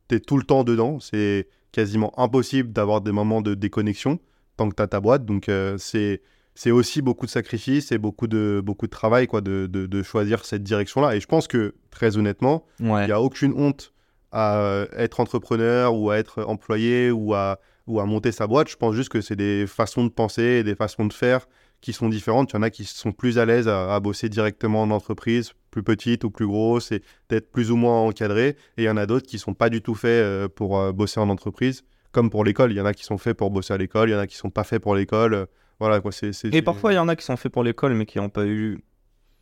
tu 0.09 0.17
es 0.17 0.21
tout 0.21 0.37
le 0.37 0.43
temps 0.45 0.65
dedans. 0.65 0.99
C'est 0.99 1.49
quasiment 1.75 2.13
impossible 2.19 2.73
d'avoir 2.73 3.01
des 3.01 3.13
moments 3.13 3.43
de 3.43 3.55
déconnexion 3.55 4.19
tant 4.57 4.69
que 4.71 4.77
tu 4.77 4.83
as 4.83 4.87
ta 4.87 5.01
boîte. 5.01 5.25
Donc, 5.27 5.49
euh, 5.49 5.77
c'est. 5.79 6.23
C'est 6.57 6.71
aussi 6.71 7.03
beaucoup 7.03 7.27
de 7.27 7.33
sacrifices 7.33 7.91
et 7.91 7.99
beaucoup 7.99 8.29
de, 8.29 8.63
beaucoup 8.65 8.87
de 8.87 8.93
travail 8.93 9.27
quoi, 9.27 9.41
de, 9.41 9.67
de, 9.67 9.87
de 9.87 10.03
choisir 10.05 10.45
cette 10.45 10.63
direction-là. 10.63 11.17
Et 11.17 11.21
je 11.21 11.27
pense 11.27 11.49
que, 11.49 11.75
très 11.91 12.17
honnêtement, 12.17 12.65
Ouais. 12.79 13.03
il 13.03 13.07
n'y 13.07 13.13
a 13.13 13.21
aucune 13.21 13.53
honte 13.57 13.93
à 14.31 14.59
euh, 14.61 14.87
être 14.97 15.19
entrepreneur 15.19 15.93
ou 15.97 16.11
à 16.11 16.17
être 16.17 16.45
employé 16.45 17.11
ou 17.11 17.35
à, 17.35 17.59
ou 17.89 17.99
à 17.99 18.05
monter 18.07 18.31
sa 18.31 18.47
boîte. 18.47 18.69
Je 18.71 18.77
pense 18.77 18.95
juste 18.95 19.09
que 19.09 19.21
c'est 19.21 19.35
des 19.35 19.67
façons 19.67 20.05
de 20.05 20.11
penser 20.11 20.45
et 20.45 20.63
des 20.63 20.77
façons 20.77 21.07
de 21.07 21.13
faire 21.13 21.49
qui 21.81 21.93
sont 21.93 22.09
différentes. 22.09 22.53
Il 22.53 22.55
y 22.55 22.59
en 22.61 22.63
a 22.63 22.71
qui 22.71 22.85
sont 22.85 23.11
plus 23.11 23.37
à 23.41 23.47
l'aise 23.47 23.67
à, 23.67 23.93
à 23.93 23.99
bosser 23.99 24.29
directement 24.29 24.83
en 24.83 24.93
entreprise, 24.93 25.55
plus 25.75 25.83
petite 25.83 26.23
ou 26.25 26.31
plus 26.31 26.47
grosse, 26.47 26.93
et 26.93 27.03
d'être 27.29 27.51
plus 27.51 27.71
ou 27.73 27.77
moins 27.77 28.01
encadré. 28.03 28.49
Et 28.77 28.83
il 28.83 28.85
y 28.85 28.89
en 28.89 28.97
a 28.97 29.07
d'autres 29.07 29.27
qui 29.27 29.39
sont 29.39 29.55
pas 29.55 29.69
du 29.71 29.83
tout 29.83 29.95
faits 29.97 30.23
euh, 30.25 30.49
pour 30.49 30.79
euh, 30.79 30.93
bosser 30.93 31.19
en 31.21 31.29
entreprise. 31.29 31.83
Comme 32.13 32.31
pour 32.31 32.45
l'école, 32.45 32.71
il 32.73 32.77
y 32.77 32.81
en 32.81 32.87
a 32.87 32.95
qui 32.95 33.05
sont 33.05 33.19
faits 33.19 33.37
pour 33.37 33.51
bosser 33.51 33.75
à 33.75 33.77
l'école, 33.77 34.09
il 34.09 34.13
y 34.13 34.17
en 34.17 34.21
a 34.21 34.27
qui 34.29 34.37
sont 34.37 34.51
pas 34.51 34.63
faits 34.65 34.81
pour 34.81 34.95
l'école. 34.95 35.47
Voilà 35.81 36.01
quoi, 36.01 36.13
c'est. 36.13 36.33
c'est- 36.33 36.55
Et 36.55 36.63
parfois, 36.63 36.93
il 36.93 36.97
y 36.97 36.99
en 36.99 37.09
a 37.09 37.17
qui 37.17 37.25
sont 37.25 37.37
faits 37.37 37.51
pour 37.53 37.65
l'école, 37.65 37.95
mais 37.95 38.07
qui 38.07 38.19
n'ont 38.19 38.29
pas 38.29 38.47
eu, 38.47 38.79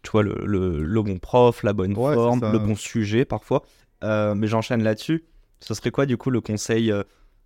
tu 0.03 0.11
vois, 0.11 0.23
le, 0.23 0.35
le, 0.45 0.83
le 0.83 1.03
bon 1.03 1.19
prof, 1.19 1.63
la 1.63 1.75
bonne 1.75 1.95
Ouais, 1.97 2.15
forme, 2.15 2.41
le 2.51 2.59
bon 2.59 2.75
sujet, 2.75 3.25
parfois. 3.27 3.63
Euh, 4.03 4.35
mais 4.35 4.47
j'enchaîne 4.47 4.83
là-dessus. 4.83 5.25
Ce 5.61 5.75
serait 5.75 5.91
quoi, 5.91 6.07
du 6.07 6.17
coup, 6.17 6.31
le 6.31 6.41
conseil 6.41 6.91
euh, 6.91 7.03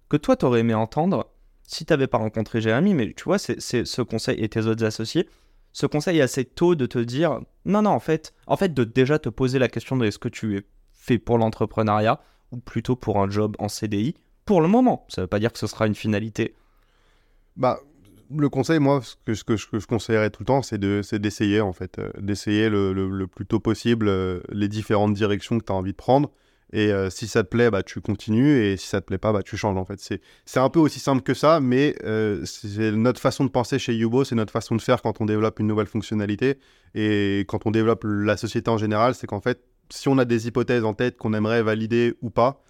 que 0.09 0.17
toi, 0.17 0.37
t'aurais 0.37 0.61
aimé 0.61 0.75
entendre 0.75 1.27
si 1.65 1.85
t'avais 1.85 2.07
pas 2.07 2.19
rencontré 2.19 2.61
Jérémy? 2.61 2.95
Mais 2.95 3.13
tu 3.13 3.25
vois, 3.25 3.39
c'est 3.39 3.61
c'est 3.61 3.85
ce 3.85 4.01
conseil 4.03 4.37
et 4.43 4.49
tes 4.49 4.61
autres 4.67 4.85
associés. 4.85 5.29
Ce 5.79 5.85
conseil 5.85 6.23
assez 6.23 6.47
tôt 6.47 6.75
de 6.75 6.87
te 6.87 6.99
dire, 6.99 7.39
non, 7.67 7.83
non, 7.83 7.91
en 7.91 8.01
fait, 8.01 8.33
en 8.47 8.57
fait, 8.57 8.73
de 8.73 8.83
déjà 8.83 9.19
te 9.19 9.29
poser 9.29 9.59
la 9.59 9.69
question 9.69 9.95
de 9.99 10.07
est-ce 10.07 10.19
que 10.19 10.31
tu 10.31 10.57
es 10.57 10.63
fait 10.95 11.19
pour 11.19 11.37
l'entrepreneuriat 11.37 12.19
ou 12.51 12.57
plutôt 12.57 12.97
pour 12.97 13.19
un 13.21 13.29
job 13.29 13.55
en 13.59 13.69
CDI 13.69 14.15
pour 14.47 14.63
le 14.63 14.69
moment. 14.69 15.05
Ça 15.11 15.21
veut 15.21 15.27
pas 15.27 15.39
dire 15.39 15.53
que 15.53 15.59
ce 15.59 15.67
sera 15.67 15.87
une 15.87 15.95
finalité. 15.95 16.55
Bah, 17.57 17.79
le 18.35 18.49
conseil, 18.49 18.79
moi, 18.79 19.03
ce 19.03 19.17
que, 19.45 19.59
je- 19.59 19.87
conseillerais 19.87 20.31
tout 20.31 20.45
le 20.45 20.47
temps, 20.47 20.63
c'est 20.63 20.79
de- 20.79 21.03
c'est 21.05 21.19
d'essayer, 21.19 21.61
en 21.61 21.75
fait. 21.75 21.99
euh, 21.99 22.11
d'essayer 22.21 22.71
le, 22.71 22.95
le- 22.95 23.11
le 23.11 23.27
plus 23.27 23.45
tôt 23.45 23.61
possible 23.61 24.09
euh, 24.09 24.41
les 24.51 24.69
différentes 24.69 25.13
directions 25.13 25.59
que 25.59 25.65
tu 25.67 25.73
as 25.73 25.75
envie 25.75 25.93
de 25.93 25.97
prendre. 25.97 26.31
Et 26.73 26.93
euh, 26.93 27.11
si 27.11 27.29
ça 27.29 27.45
te 27.45 27.49
plaît, 27.49 27.71
bah, 27.71 27.83
tu 27.83 28.01
continues. 28.01 28.65
Et 28.65 28.77
si 28.77 28.87
ça 28.89 29.01
te 29.01 29.07
plaît 29.07 29.19
pas, 29.19 29.33
bah, 29.33 29.43
tu 29.43 29.57
changes, 29.57 29.77
en 29.77 29.85
fait. 29.85 30.01
C'est 30.45 30.61
un 30.61 30.69
peu 30.69 30.81
aussi 30.81 30.99
simple 31.01 31.23
que 31.23 31.33
ça, 31.35 31.61
mais 31.61 31.95
euh, 32.05 32.45
c'est 32.45 32.91
notre 32.93 33.21
façon 33.21 33.45
de 33.45 33.51
penser 33.51 33.79
chez 33.79 33.95
Yubo, 33.95 34.25
c'est 34.25 34.35
notre 34.35 34.53
façon 34.53 34.75
de 34.77 34.83
faire 34.83 35.01
quand 35.03 35.21
on 35.21 35.27
développe 35.27 35.61
une 35.61 35.69
nouvelle 35.69 35.87
fonctionnalité. 35.87 36.59
Et 36.95 37.45
quand 37.49 37.67
on 37.67 37.71
développe 37.71 38.03
la 38.05 38.37
société 38.37 38.71
en 38.71 38.79
général, 38.79 39.15
c'est 39.15 39.27
qu'en 39.27 39.41
fait, 39.41 39.61
si 39.91 40.09
on 40.09 40.19
a 40.19 40.25
des 40.25 40.49
hypothèses 40.49 40.85
en 40.85 40.95
tête 40.95 41.17
qu'on 41.17 41.35
aimerait 41.35 41.63
valider 41.63 42.15
ou 42.23 42.31
pas, 42.31 42.63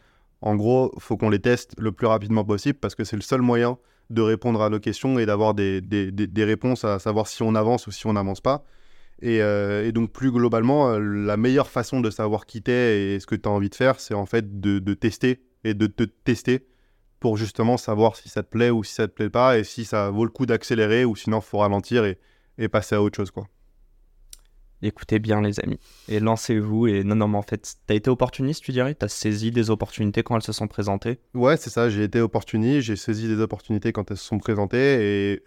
en 0.43 0.55
gros, 0.57 0.93
faut 0.99 1.17
qu'on 1.17 1.31
les 1.31 1.39
teste 1.41 1.73
le 1.79 1.93
plus 1.93 2.07
rapidement 2.07 2.45
possible 2.45 2.79
parce 2.79 2.95
que 2.95 3.05
c'est 3.05 3.17
le 3.17 3.23
seul 3.23 3.41
moyen 3.41 3.79
de 4.11 4.21
répondre 4.21 4.61
à 4.63 4.69
nos 4.69 4.79
questions 4.79 5.19
et 5.19 5.25
d'avoir 5.27 5.55
des, 5.55 5.81
des- 5.81 6.13
des- 6.13 6.27
des 6.27 6.45
réponses 6.45 6.85
à 6.85 6.99
savoir 6.99 7.27
si 7.27 7.43
on 7.43 7.55
avance 7.55 7.87
ou 7.87 7.91
si 7.91 8.07
on 8.07 8.13
n'avance 8.13 8.41
pas. 8.43 8.65
Et, 9.23 9.41
euh, 9.41 9.87
et 9.87 9.93
donc, 9.93 10.13
plus 10.13 10.31
globalement, 10.31 10.91
euh, 10.91 10.99
la 10.99 11.37
meilleure 11.37 11.71
façon 11.71 12.01
de 12.01 12.11
savoir 12.11 12.45
qui 12.47 12.63
t'es 12.63 13.15
et 13.15 13.21
ce 13.21 13.27
que 13.27 13.35
tu 13.35 13.49
as 13.49 13.53
envie 13.53 13.71
de 13.71 13.75
faire, 13.75 13.99
c'est 13.99 14.15
en 14.15 14.27
fait 14.27 14.61
de, 14.61 14.79
de 14.79 14.95
tester 14.95 15.43
et 15.65 15.75
de 15.75 15.87
te 15.87 16.03
tester 16.03 16.67
pour 17.19 17.37
justement 17.39 17.79
savoir 17.79 18.15
si 18.17 18.29
ça 18.29 18.43
te 18.43 18.51
plaît 18.51 18.71
ou 18.71 18.85
si 18.85 18.93
ça 18.93 19.09
te 19.09 19.13
plaît 19.13 19.31
pas 19.31 19.59
et 19.59 19.65
si 19.65 19.85
ça 19.87 20.11
vaut 20.11 20.25
le 20.25 20.31
coup 20.31 20.45
d'accélérer 20.45 21.05
ou 21.07 21.17
sinon, 21.17 21.41
faut 21.41 21.59
ralentir 21.59 22.05
et, 22.05 22.19
et 22.59 22.69
passer 22.69 22.95
à 22.95 23.03
autre 23.03 23.17
chose. 23.17 23.31
quoi. 23.31 23.49
Écoutez 24.83 25.19
bien, 25.19 25.41
les 25.41 25.59
amis. 25.61 25.81
Et 26.09 26.21
lancez-vous. 26.21 26.87
Et 26.87 27.03
non, 27.03 27.17
non, 27.17 27.29
mais 27.29 27.39
en 27.39 27.43
fait, 27.43 27.77
t'as 27.87 27.95
été 27.95 28.11
opportuniste, 28.11 28.63
tu 28.63 28.73
dirais? 28.73 28.95
T'as 28.95 29.09
saisi 29.09 29.51
des 29.51 29.71
opportunités 29.71 30.23
quand 30.23 30.37
elles 30.37 30.43
se 30.43 30.53
sont 30.53 30.69
présentées? 30.69 31.19
Ouais, 31.33 31.57
c'est 31.57 31.71
ça, 31.71 31.89
j'ai 31.89 32.05
été 32.05 32.21
opportuniste, 32.21 32.87
j'ai 32.87 32.97
saisi 32.97 33.27
des 33.27 33.41
opportunités 33.41 33.93
quand 33.93 34.11
elles 34.11 34.19
se 34.19 34.27
sont 34.27 34.39
présentées 34.39 35.33
et 35.33 35.43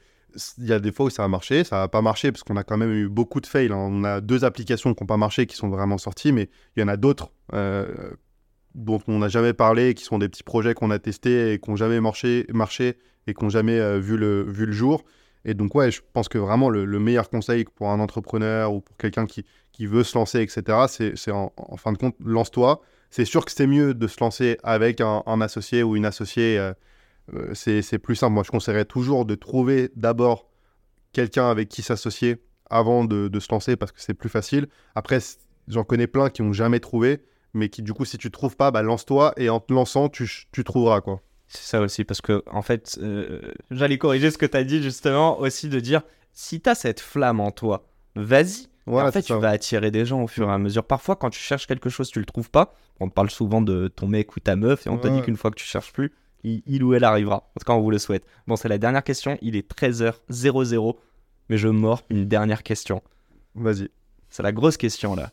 il 0.58 0.66
y 0.68 0.74
a 0.74 0.80
des 0.80 0.92
fois 0.92 1.08
où 1.08 1.10
ça 1.10 1.24
a 1.24 1.28
marché, 1.28 1.64
ça 1.64 1.78
n'a 1.78 1.88
pas 1.88 2.02
marché 2.02 2.32
parce 2.32 2.44
qu'on 2.44 2.58
a 2.58 2.64
quand 2.64 2.78
même 2.78 2.92
eu 2.92 3.08
beaucoup 3.10 3.42
de 3.42 3.48
fails. 3.48 3.72
hein. 3.72 3.78
On 3.78 4.04
a 4.04 4.22
deux 4.22 4.44
applications 4.46 4.94
qui 4.94 5.04
n'ont 5.04 5.08
pas 5.08 5.18
marché 5.18 5.46
qui 5.46 5.56
sont 5.56 5.70
vraiment 5.70 5.98
sorties, 5.98 6.32
mais 6.32 6.50
il 6.76 6.82
y 6.82 6.84
en 6.84 6.88
a 6.88 6.98
d'autres 6.98 7.32
euh, 7.54 8.12
dont 8.76 9.02
on 9.08 9.20
n'a 9.20 9.28
jamais 9.30 9.54
parlé, 9.54 9.94
qui 9.94 10.04
sont 10.04 10.20
des 10.20 10.30
petits 10.30 10.44
projets 10.44 10.74
qu'on 10.74 10.92
a 10.92 11.00
testés 11.00 11.54
et 11.54 11.60
qui 11.60 11.70
n'ont 11.70 11.76
jamais 11.76 12.00
marché, 12.00 12.46
marché 12.54 12.98
et 13.28 13.34
qui 13.34 13.44
n'ont 13.44 13.50
jamais 13.50 13.80
euh, 13.80 14.00
vu, 14.00 14.18
le, 14.18 14.44
vu 14.44 14.66
le 14.66 14.72
jour. 14.72 15.04
Et 15.46 15.54
donc, 15.54 15.74
ouais, 15.76 15.90
je 15.90 16.02
pense 16.14 16.28
que 16.30 16.38
vraiment 16.38 16.70
le, 16.70 16.86
le 16.86 17.00
meilleur 17.00 17.30
conseil 17.30 17.64
pour 17.64 17.90
un 17.90 18.00
entrepreneur 18.00 18.74
ou 18.74 18.82
pour 18.82 18.98
quelqu'un 18.98 19.26
qui, 19.26 19.46
qui 19.72 19.86
veut 19.88 20.04
se 20.04 20.18
lancer, 20.18 20.42
etc., 20.42 21.14
c'est 21.16 21.32
en, 21.32 21.54
en 21.58 21.78
fin 21.78 21.92
de 21.94 21.98
compte, 21.98 22.16
lance-toi. 22.24 22.82
C'est 23.10 23.26
sûr 23.26 23.46
que 23.46 23.52
c'est 23.52 23.66
mieux 23.66 23.94
de 23.94 24.08
se 24.08 24.18
lancer 24.20 24.58
avec 24.64 25.02
un, 25.02 25.24
un 25.26 25.42
associé 25.42 25.82
ou 25.82 25.96
une 25.96 26.06
associée. 26.06 26.60
euh, 26.60 26.74
euh, 27.34 27.54
c'est 27.54 28.00
plus 28.00 28.16
simple. 28.16 28.34
Moi, 28.34 28.44
je 28.44 28.52
conseillerais 28.52 28.86
toujours 28.86 29.26
de 29.26 29.36
trouver 29.36 29.92
d'abord 29.96 30.50
quelqu'un 31.14 31.50
avec 31.50 31.70
qui 31.70 31.82
s'associer 31.82 32.44
avant 32.70 33.04
de, 33.04 33.28
de 33.28 33.40
se 33.40 33.48
lancer 33.52 33.76
parce 33.76 33.92
que 33.92 34.02
c'est 34.02 34.14
plus 34.14 34.30
facile. 34.30 34.68
Après, 34.96 35.20
j'en 35.68 35.84
connais 35.84 36.08
plein 36.08 36.30
qui 36.30 36.42
n'ont 36.42 36.54
jamais 36.54 36.80
trouvé, 36.80 37.24
mais 37.54 37.70
qui, 37.70 37.82
du 37.82 37.94
coup, 37.94 38.06
si 38.06 38.18
tu 38.18 38.30
trouves 38.32 38.56
pas, 38.56 38.72
bah, 38.72 38.82
lance-toi 38.82 39.34
et 39.38 39.50
en 39.50 39.60
te 39.60 39.74
lançant, 39.74 40.10
tu, 40.10 40.30
tu 40.52 40.64
trouveras, 40.64 41.02
quoi. 41.02 41.22
C'est 41.48 41.64
ça 41.64 41.82
aussi, 41.82 42.04
parce 42.04 42.22
que, 42.22 42.44
en 42.46 42.62
fait, 42.62 43.00
euh, 43.02 43.42
j'allais 43.72 43.98
corriger 43.98 44.30
ce 44.30 44.38
que 44.38 44.46
t'as 44.46 44.64
dit, 44.64 44.84
justement, 44.84 45.40
aussi 45.40 45.68
de 45.68 45.80
dire 45.80 46.04
si 46.32 46.62
t'as 46.62 46.76
cette 46.76 47.00
flamme 47.00 47.40
en 47.40 47.50
toi, 47.50 47.90
vas-y. 48.16 48.68
Voilà, 48.86 49.10
en 49.10 49.12
fait, 49.12 49.24
tu 49.24 49.34
vas 49.34 49.50
attirer 49.50 49.92
des 49.92 50.06
gens 50.06 50.24
au 50.24 50.28
fur 50.28 50.48
et 50.50 50.52
à 50.52 50.58
mesure. 50.58 50.84
Parfois, 50.84 51.16
quand 51.16 51.30
tu 51.30 51.40
cherches 51.40 51.68
quelque 51.68 51.90
chose, 51.90 52.10
tu 52.10 52.20
le 52.20 52.26
trouves 52.26 52.50
pas. 52.50 52.76
On 53.00 53.08
te 53.08 53.14
parle 53.14 53.30
souvent 53.30 53.62
de 53.62 53.88
ton 53.88 54.08
mec 54.08 54.36
ou 54.36 54.40
ta 54.40 54.56
meuf, 54.56 54.86
et 54.86 54.90
on 54.90 54.98
te 54.98 55.08
dit 55.08 55.22
qu'une 55.22 55.38
fois 55.38 55.52
que 55.52 55.58
tu 55.58 55.66
cherches 55.66 55.94
plus, 55.94 56.12
il, 56.44 56.62
il 56.66 56.84
ou 56.84 56.94
elle 56.94 57.04
arrivera. 57.04 57.50
En 57.56 57.60
tout 57.60 57.66
cas, 57.66 57.74
on 57.74 57.82
vous 57.82 57.92
le 57.92 58.00
souhaite. 58.00 58.26
Bon, 58.48 58.56
c'est 58.56 58.70
la 58.70 58.78
dernière 58.78 59.04
question. 59.04 59.38
Il 59.42 59.56
est 59.56 59.70
13h00, 59.70 60.96
mais 61.50 61.58
je 61.58 61.68
mords 61.68 62.04
une 62.10 62.26
dernière 62.26 62.64
question. 62.64 63.02
Vas-y. 63.56 63.90
C'est 64.30 64.44
la 64.44 64.52
grosse 64.52 64.78
question 64.78 65.16
là. 65.16 65.32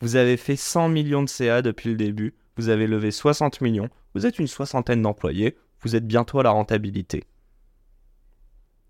Vous 0.00 0.16
avez 0.16 0.36
fait 0.36 0.56
100 0.56 0.88
millions 0.90 1.24
de 1.24 1.28
CA 1.28 1.60
depuis 1.60 1.90
le 1.90 1.96
début, 1.96 2.34
vous 2.56 2.68
avez 2.68 2.86
levé 2.86 3.10
60 3.10 3.60
millions, 3.60 3.88
vous 4.14 4.26
êtes 4.26 4.38
une 4.38 4.46
soixantaine 4.46 5.02
d'employés, 5.02 5.56
vous 5.82 5.96
êtes 5.96 6.06
bientôt 6.06 6.38
à 6.38 6.44
la 6.44 6.50
rentabilité. 6.50 7.24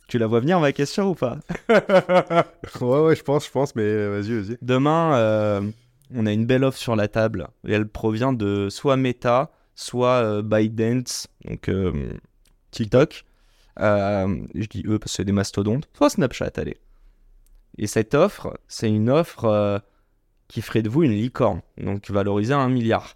Tu 0.07 0.19
la 0.19 0.27
vois 0.27 0.41
venir 0.41 0.61
ma 0.61 0.73
question 0.73 1.11
ou 1.11 1.15
pas? 1.15 1.39
Ouais, 2.81 3.01
ouais, 3.01 3.17
je 3.17 3.23
pense, 3.23 3.47
je 3.47 3.51
pense, 3.51 3.75
mais 3.75 4.09
vas-y, 4.09 4.39
vas-y. 4.39 4.59
Demain, 4.61 5.15
euh, 5.17 5.61
on 6.15 6.27
a 6.27 6.33
une 6.33 6.47
belle 6.47 6.65
offre 6.65 6.79
sur 6.79 6.95
la 6.97 7.09
table 7.09 7.49
et 7.67 7.73
elle 7.73 7.89
provient 7.89 8.33
de 8.35 8.69
soit 8.71 8.97
Meta, 8.97 9.51
soit 9.79 10.25
euh, 10.25 10.43
ByteDance, 10.43 11.29
donc 11.45 11.69
euh, 11.69 12.13
TikTok. 12.73 13.25
Euh, 13.79 14.45
je 14.57 14.67
dis 14.67 14.83
eux 14.87 14.99
parce 14.99 15.13
que 15.13 15.17
c'est 15.19 15.25
des 15.25 15.33
mastodontes, 15.33 15.89
soit 15.95 16.11
Snapchat, 16.11 16.51
allez. 16.57 16.79
Et 17.79 17.87
cette 17.87 18.15
offre, 18.15 18.59
c'est 18.67 18.91
une 18.91 19.09
offre 19.09 19.45
euh, 19.45 19.79
qui 20.49 20.63
ferait 20.63 20.83
de 20.83 20.89
vous 20.89 21.05
une 21.05 21.13
licorne, 21.13 21.63
donc 21.77 22.11
valorisée 22.11 22.55
à 22.55 22.59
un 22.59 22.69
milliard. 22.69 23.15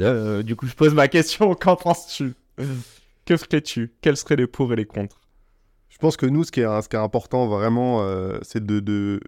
Euh, 0.00 0.42
du 0.42 0.56
coup, 0.56 0.66
je 0.66 0.74
pose 0.74 0.94
ma 0.94 1.08
question, 1.08 1.54
qu'en 1.60 1.76
penses-tu? 1.76 2.34
Que 3.26 3.36
ferais-tu? 3.36 3.92
Quels 4.00 4.16
seraient 4.16 4.36
les 4.36 4.46
pour 4.46 4.72
et 4.72 4.76
les 4.76 4.86
contre? 4.86 5.20
Je 5.90 5.98
pense 5.98 6.16
que 6.16 6.24
nous, 6.24 6.44
ce 6.44 6.52
qui 6.52 6.60
est, 6.60 6.82
ce 6.82 6.88
qui 6.88 6.96
est 6.96 7.00
important 7.00 7.48
vraiment, 7.48 8.00
euh, 8.00 8.38
c'est 8.40 8.64
de, 8.64 8.80
de, 8.80 9.20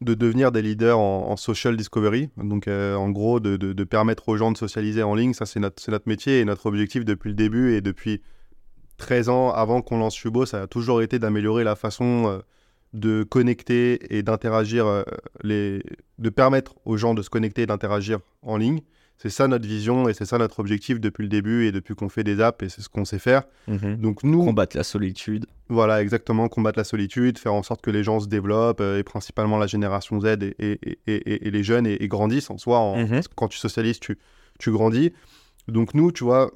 de 0.00 0.14
devenir 0.14 0.50
des 0.50 0.62
leaders 0.62 0.98
en, 0.98 1.36
social 1.36 1.76
discovery. 1.76 2.30
Donc, 2.38 2.68
euh, 2.68 2.94
en 2.94 3.10
gros, 3.10 3.38
de, 3.38 3.84
permettre 3.84 4.28
aux 4.28 4.36
gens 4.36 4.50
de 4.50 4.56
socialiser 4.56 5.02
en 5.02 5.14
ligne. 5.14 5.34
Ça, 5.34 5.44
c'est 5.46 5.60
notre, 5.60 6.08
métier 6.08 6.40
et 6.40 6.44
notre 6.44 6.66
objectif 6.66 7.04
depuis 7.04 7.28
le 7.28 7.34
début 7.34 7.74
et 7.74 7.80
depuis 7.80 8.22
13 8.96 9.28
ans 9.28 9.50
avant 9.50 9.82
qu'on 9.82 9.98
lance 9.98 10.16
Fubo, 10.16 10.46
ça 10.46 10.62
a 10.62 10.66
toujours 10.66 11.02
été 11.02 11.18
d'améliorer 11.18 11.64
la 11.64 11.76
façon 11.76 12.28
euh, 12.28 12.38
de 12.92 13.22
connecter 13.22 14.14
et 14.14 14.22
d'interagir, 14.22 14.86
euh, 14.86 15.02
les... 15.42 15.82
de 16.18 16.30
permettre 16.30 16.74
aux 16.84 16.96
gens 16.96 17.14
de 17.14 17.22
se 17.22 17.30
connecter 17.30 17.62
et 17.62 17.66
d'interagir 17.66 18.20
en 18.42 18.56
ligne. 18.56 18.80
C'est 19.22 19.28
ça 19.28 19.48
notre 19.48 19.66
vision 19.68 20.08
et 20.08 20.14
c'est 20.14 20.24
ça 20.24 20.38
notre 20.38 20.60
objectif 20.60 20.98
depuis 20.98 21.24
le 21.24 21.28
début 21.28 21.66
et 21.66 21.72
depuis 21.72 21.94
qu'on 21.94 22.08
fait 22.08 22.24
des 22.24 22.40
apps 22.40 22.62
et 22.64 22.70
c'est 22.70 22.80
ce 22.80 22.88
qu'on 22.88 23.04
sait 23.04 23.18
faire. 23.18 23.42
Donc 23.68 24.22
nous, 24.24 24.42
Combattre 24.42 24.78
la 24.78 24.82
solitude. 24.82 25.44
voilà, 25.68 26.00
exactement, 26.00 26.48
combattre 26.48 26.78
la 26.78 26.84
solitude, 26.84 27.36
faire 27.36 27.52
en 27.52 27.62
sorte 27.62 27.82
que 27.82 27.90
les 27.90 28.02
gens 28.02 28.20
se 28.20 28.28
développent, 28.28 28.80
euh, 28.80 28.98
et 28.98 29.02
principalement 29.02 29.58
la 29.58 29.66
génération 29.66 30.18
Z 30.20 30.24
et, 30.42 30.54
et- 30.58 30.78
et- 30.82 31.00
et- 31.06 31.46
et 31.48 31.50
les 31.50 31.62
jeunes, 31.62 31.86
et, 31.86 32.08
grandissent 32.08 32.48
en 32.48 32.56
soi. 32.56 32.78
en- 32.78 32.96
Mhm. 33.04 33.20
Quand 33.36 33.48
tu 33.48 33.58
socialises, 33.58 34.00
tu, 34.00 34.18
tu 34.58 34.70
grandis. 34.70 35.12
Donc 35.68 35.92
nous, 35.92 36.12
tu 36.12 36.24
vois, 36.24 36.50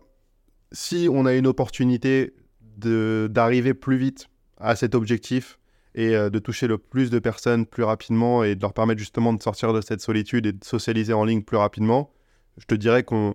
si 0.73 1.07
on 1.13 1.27
a 1.27 1.35
une 1.35 1.47
opportunité 1.47 2.33
d'arriver 2.79 3.75
plus 3.75 3.97
vite 3.97 4.29
à 4.59 4.75
cet 4.77 4.95
objectif 4.95 5.59
et 5.95 6.17
euh, 6.17 6.31
de 6.31 6.39
toucher 6.39 6.67
le 6.67 6.79
plus 6.79 7.11
de 7.11 7.19
personnes 7.19 7.67
plus 7.67 7.83
rapidement 7.85 8.43
et 8.43 8.55
de 8.57 8.61
leur 8.63 8.73
permettre 8.73 8.99
justement 8.99 9.33
de 9.33 9.43
sortir 9.43 9.73
de 9.73 9.81
cette 9.81 10.01
solitude 10.01 10.47
et 10.47 10.53
de 10.53 10.65
socialiser 10.65 11.13
en 11.13 11.25
ligne 11.25 11.43
plus 11.43 11.57
rapidement, 11.57 12.11
je 12.59 12.67
te 12.67 12.75
dirais 12.75 13.03
qu'on 13.05 13.35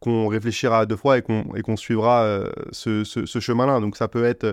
qu'on 0.00 0.26
réfléchira 0.26 0.80
à 0.80 0.86
deux 0.86 0.96
fois 0.96 1.18
et 1.18 1.22
qu'on 1.22 1.44
qu'on 1.44 1.76
suivra 1.76 2.24
euh, 2.24 2.50
ce, 2.72 3.04
ce- 3.04 3.24
ce 3.26 3.38
chemin-là. 3.40 3.78
Donc 3.80 3.96
ça 3.96 4.08
peut 4.08 4.24
être 4.24 4.44
euh, 4.44 4.52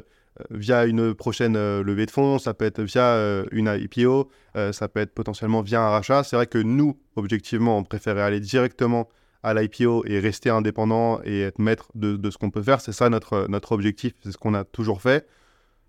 via 0.51 0.85
une 0.85 1.15
prochaine 1.15 1.55
euh, 1.55 1.81
levée 1.83 2.05
de 2.05 2.11
fonds, 2.11 2.37
ça 2.37 2.53
peut 2.53 2.65
être 2.65 2.81
via 2.83 3.03
euh, 3.15 3.45
une 3.51 3.67
IPO, 3.67 4.29
ça 4.71 4.87
peut 4.87 4.99
être 4.99 5.13
potentiellement 5.13 5.61
via 5.61 5.81
un 5.81 5.89
rachat. 5.89 6.23
C'est 6.23 6.35
vrai 6.35 6.45
que 6.47 6.59
nous, 6.59 6.99
objectivement, 7.15 7.77
on 7.79 7.83
préférait 7.83 8.21
aller 8.21 8.39
directement 8.39 9.09
à 9.41 9.53
l'IPO 9.53 10.03
et 10.05 10.19
rester 10.19 10.49
indépendant 10.49 11.19
et 11.23 11.41
être 11.41 11.59
maître 11.59 11.87
de, 11.95 12.15
de 12.17 12.29
ce 12.29 12.37
qu'on 12.37 12.51
peut 12.51 12.61
faire. 12.61 12.79
C'est 12.81 12.91
ça 12.91 13.09
notre, 13.09 13.47
notre 13.49 13.71
objectif, 13.71 14.13
c'est 14.23 14.31
ce 14.31 14.37
qu'on 14.37 14.53
a 14.53 14.65
toujours 14.65 15.01
fait. 15.01 15.25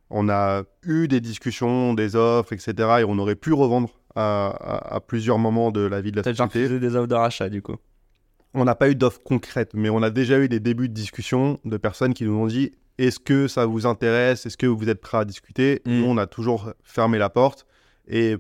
On 0.09 0.29
a 0.29 0.63
eu 0.85 1.07
des 1.09 1.21
discussions, 1.21 1.93
des 1.95 2.17
offres, 2.17 2.53
etc. 2.53 2.73
Et 3.01 3.05
on 3.05 3.19
aurait 3.19 3.35
pu 3.37 3.53
revendre 3.53 3.91
à, 4.17 4.47
à- 4.49 4.95
à 4.97 5.01
plusieurs 5.01 5.39
moments 5.39 5.71
de 5.71 5.81
la 5.83 6.01
vie 6.01 6.13
de 6.13 6.17
la 6.17 6.23
T'as 6.23 6.31
déjà 6.33 6.45
société. 6.47 6.65
refusé 6.65 6.81
des 6.81 6.97
offres 6.97 7.07
de 7.09 7.15
rachat, 7.15 7.49
du 7.49 7.61
coup. 7.63 7.77
On 8.55 8.65
n'a 8.65 8.75
pas 8.75 8.91
eu 8.91 8.95
d'offres 8.95 9.23
concrètes, 9.23 9.73
mais 9.75 9.91
on 9.91 10.03
a 10.03 10.11
déjà 10.11 10.39
eu 10.39 10.49
des 10.49 10.61
débuts 10.61 10.89
de 10.89 10.95
discussion 10.95 11.59
de 11.65 11.77
personnes 11.77 12.15
qui 12.15 12.25
nous 12.25 12.37
ont 12.37 12.47
dit 12.47 12.73
est-ce 13.01 13.19
que 13.19 13.49
ça 13.49 13.65
vous 13.65 13.87
intéresse? 13.87 14.45
Est-ce 14.45 14.59
que 14.59 14.67
vous 14.67 14.89
êtes 14.89 15.01
prêt 15.01 15.19
à 15.19 15.25
discuter? 15.25 15.81
Mm. 15.87 16.01
Nous, 16.01 16.05
on 16.05 16.19
a 16.19 16.27
toujours 16.27 16.73
fermé 16.83 17.17
la 17.19 17.31
porte. 17.31 17.67
Et 18.07 18.37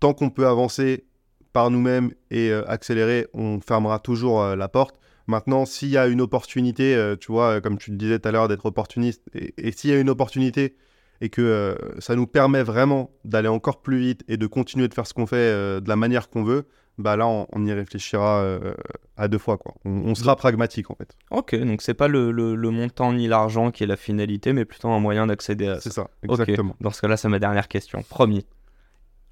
tant 0.00 0.14
qu'on 0.14 0.30
peut 0.30 0.46
avancer 0.46 1.04
par 1.52 1.70
nous-mêmes 1.70 2.12
et 2.30 2.50
euh, 2.50 2.66
accélérer, 2.68 3.26
on 3.34 3.60
fermera 3.60 3.98
toujours 3.98 4.42
euh, 4.42 4.56
la 4.56 4.68
porte. 4.68 4.98
Maintenant, 5.26 5.66
s'il 5.66 5.90
y 5.90 5.98
a 5.98 6.06
une 6.06 6.22
opportunité, 6.22 6.94
euh, 6.94 7.16
tu 7.16 7.32
vois, 7.32 7.60
comme 7.60 7.76
tu 7.76 7.90
le 7.90 7.98
disais 7.98 8.18
tout 8.18 8.28
à 8.28 8.32
l'heure, 8.32 8.48
d'être 8.48 8.64
opportuniste, 8.64 9.22
et, 9.34 9.52
et 9.58 9.72
s'il 9.72 9.90
y 9.90 9.92
a 9.92 9.98
une 9.98 10.08
opportunité 10.08 10.76
et 11.20 11.28
que 11.30 11.76
ça 11.98 12.14
nous 12.14 12.28
permet 12.28 12.62
vraiment 12.62 13.10
d'aller 13.24 13.48
encore 13.48 13.82
plus 13.82 13.98
vite 13.98 14.22
et 14.28 14.36
de 14.36 14.46
continuer 14.46 14.86
de 14.86 14.94
faire 14.94 15.04
ce 15.04 15.12
qu'on 15.12 15.26
fait 15.26 15.80
de 15.80 15.88
la 15.88 15.96
manière 15.96 16.30
qu'on 16.30 16.44
veut, 16.44 16.68
bah 16.98 17.16
là, 17.16 17.26
on, 17.28 17.46
on 17.52 17.64
y 17.66 17.72
réfléchira 17.72 18.40
euh, 18.42 18.74
à 19.16 19.28
deux 19.28 19.38
fois. 19.38 19.56
Quoi. 19.56 19.74
On, 19.84 19.90
on 20.10 20.14
sera 20.14 20.36
pragmatique, 20.36 20.90
en 20.90 20.94
fait. 20.96 21.16
Ok, 21.30 21.54
donc 21.54 21.80
c'est 21.82 21.94
pas 21.94 22.08
le, 22.08 22.30
le- 22.32 22.54
le 22.54 22.70
montant 22.70 23.12
ni 23.12 23.28
l'argent 23.28 23.70
qui 23.70 23.84
est 23.84 23.86
la 23.86 23.96
finalité, 23.96 24.52
mais 24.52 24.64
plutôt 24.64 24.88
un 24.88 25.00
moyen 25.00 25.26
d'accéder 25.28 25.68
à 25.68 25.80
C'est 25.80 25.92
ça. 25.92 26.08
exactement. 26.22 26.76
Dans 26.80 26.90
ce 26.90 27.00
cas-là, 27.00 27.16
c'est 27.16 27.28
ma 27.28 27.38
dernière 27.38 27.68
question. 27.68 28.02
Promis. 28.08 28.44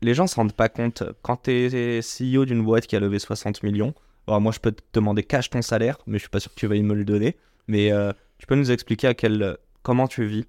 Les 0.02 0.14
gens 0.14 0.26
se 0.26 0.36
rendent 0.36 0.52
pas 0.52 0.68
compte, 0.68 1.02
quand 1.22 1.42
tu 1.44 1.50
es 1.50 2.00
CEO 2.02 2.44
d'une 2.44 2.62
boîte 2.62 2.86
qui 2.86 2.96
a 2.96 3.00
levé 3.00 3.18
60 3.18 3.62
millions, 3.62 3.94
alors 4.28 4.40
moi 4.40 4.52
je 4.52 4.58
peux 4.60 4.72
te 4.72 4.82
demander 4.92 5.22
cache 5.22 5.48
ton 5.50 5.62
salaire, 5.62 5.98
mais 6.06 6.18
je 6.18 6.24
suis 6.24 6.28
pas 6.30 6.40
sûr 6.40 6.52
que 6.52 6.58
tu 6.60 6.66
vas 6.66 6.74
me 6.76 6.94
le 6.94 7.04
donner, 7.04 7.36
mais 7.66 7.92
euh, 7.92 8.12
Tu 8.38 8.46
peux 8.46 8.56
nous 8.56 8.70
expliquer 8.70 9.06
à 9.08 9.14
quel, 9.14 9.56
comment 9.82 10.06
tu 10.06 10.24
vis 10.26 10.46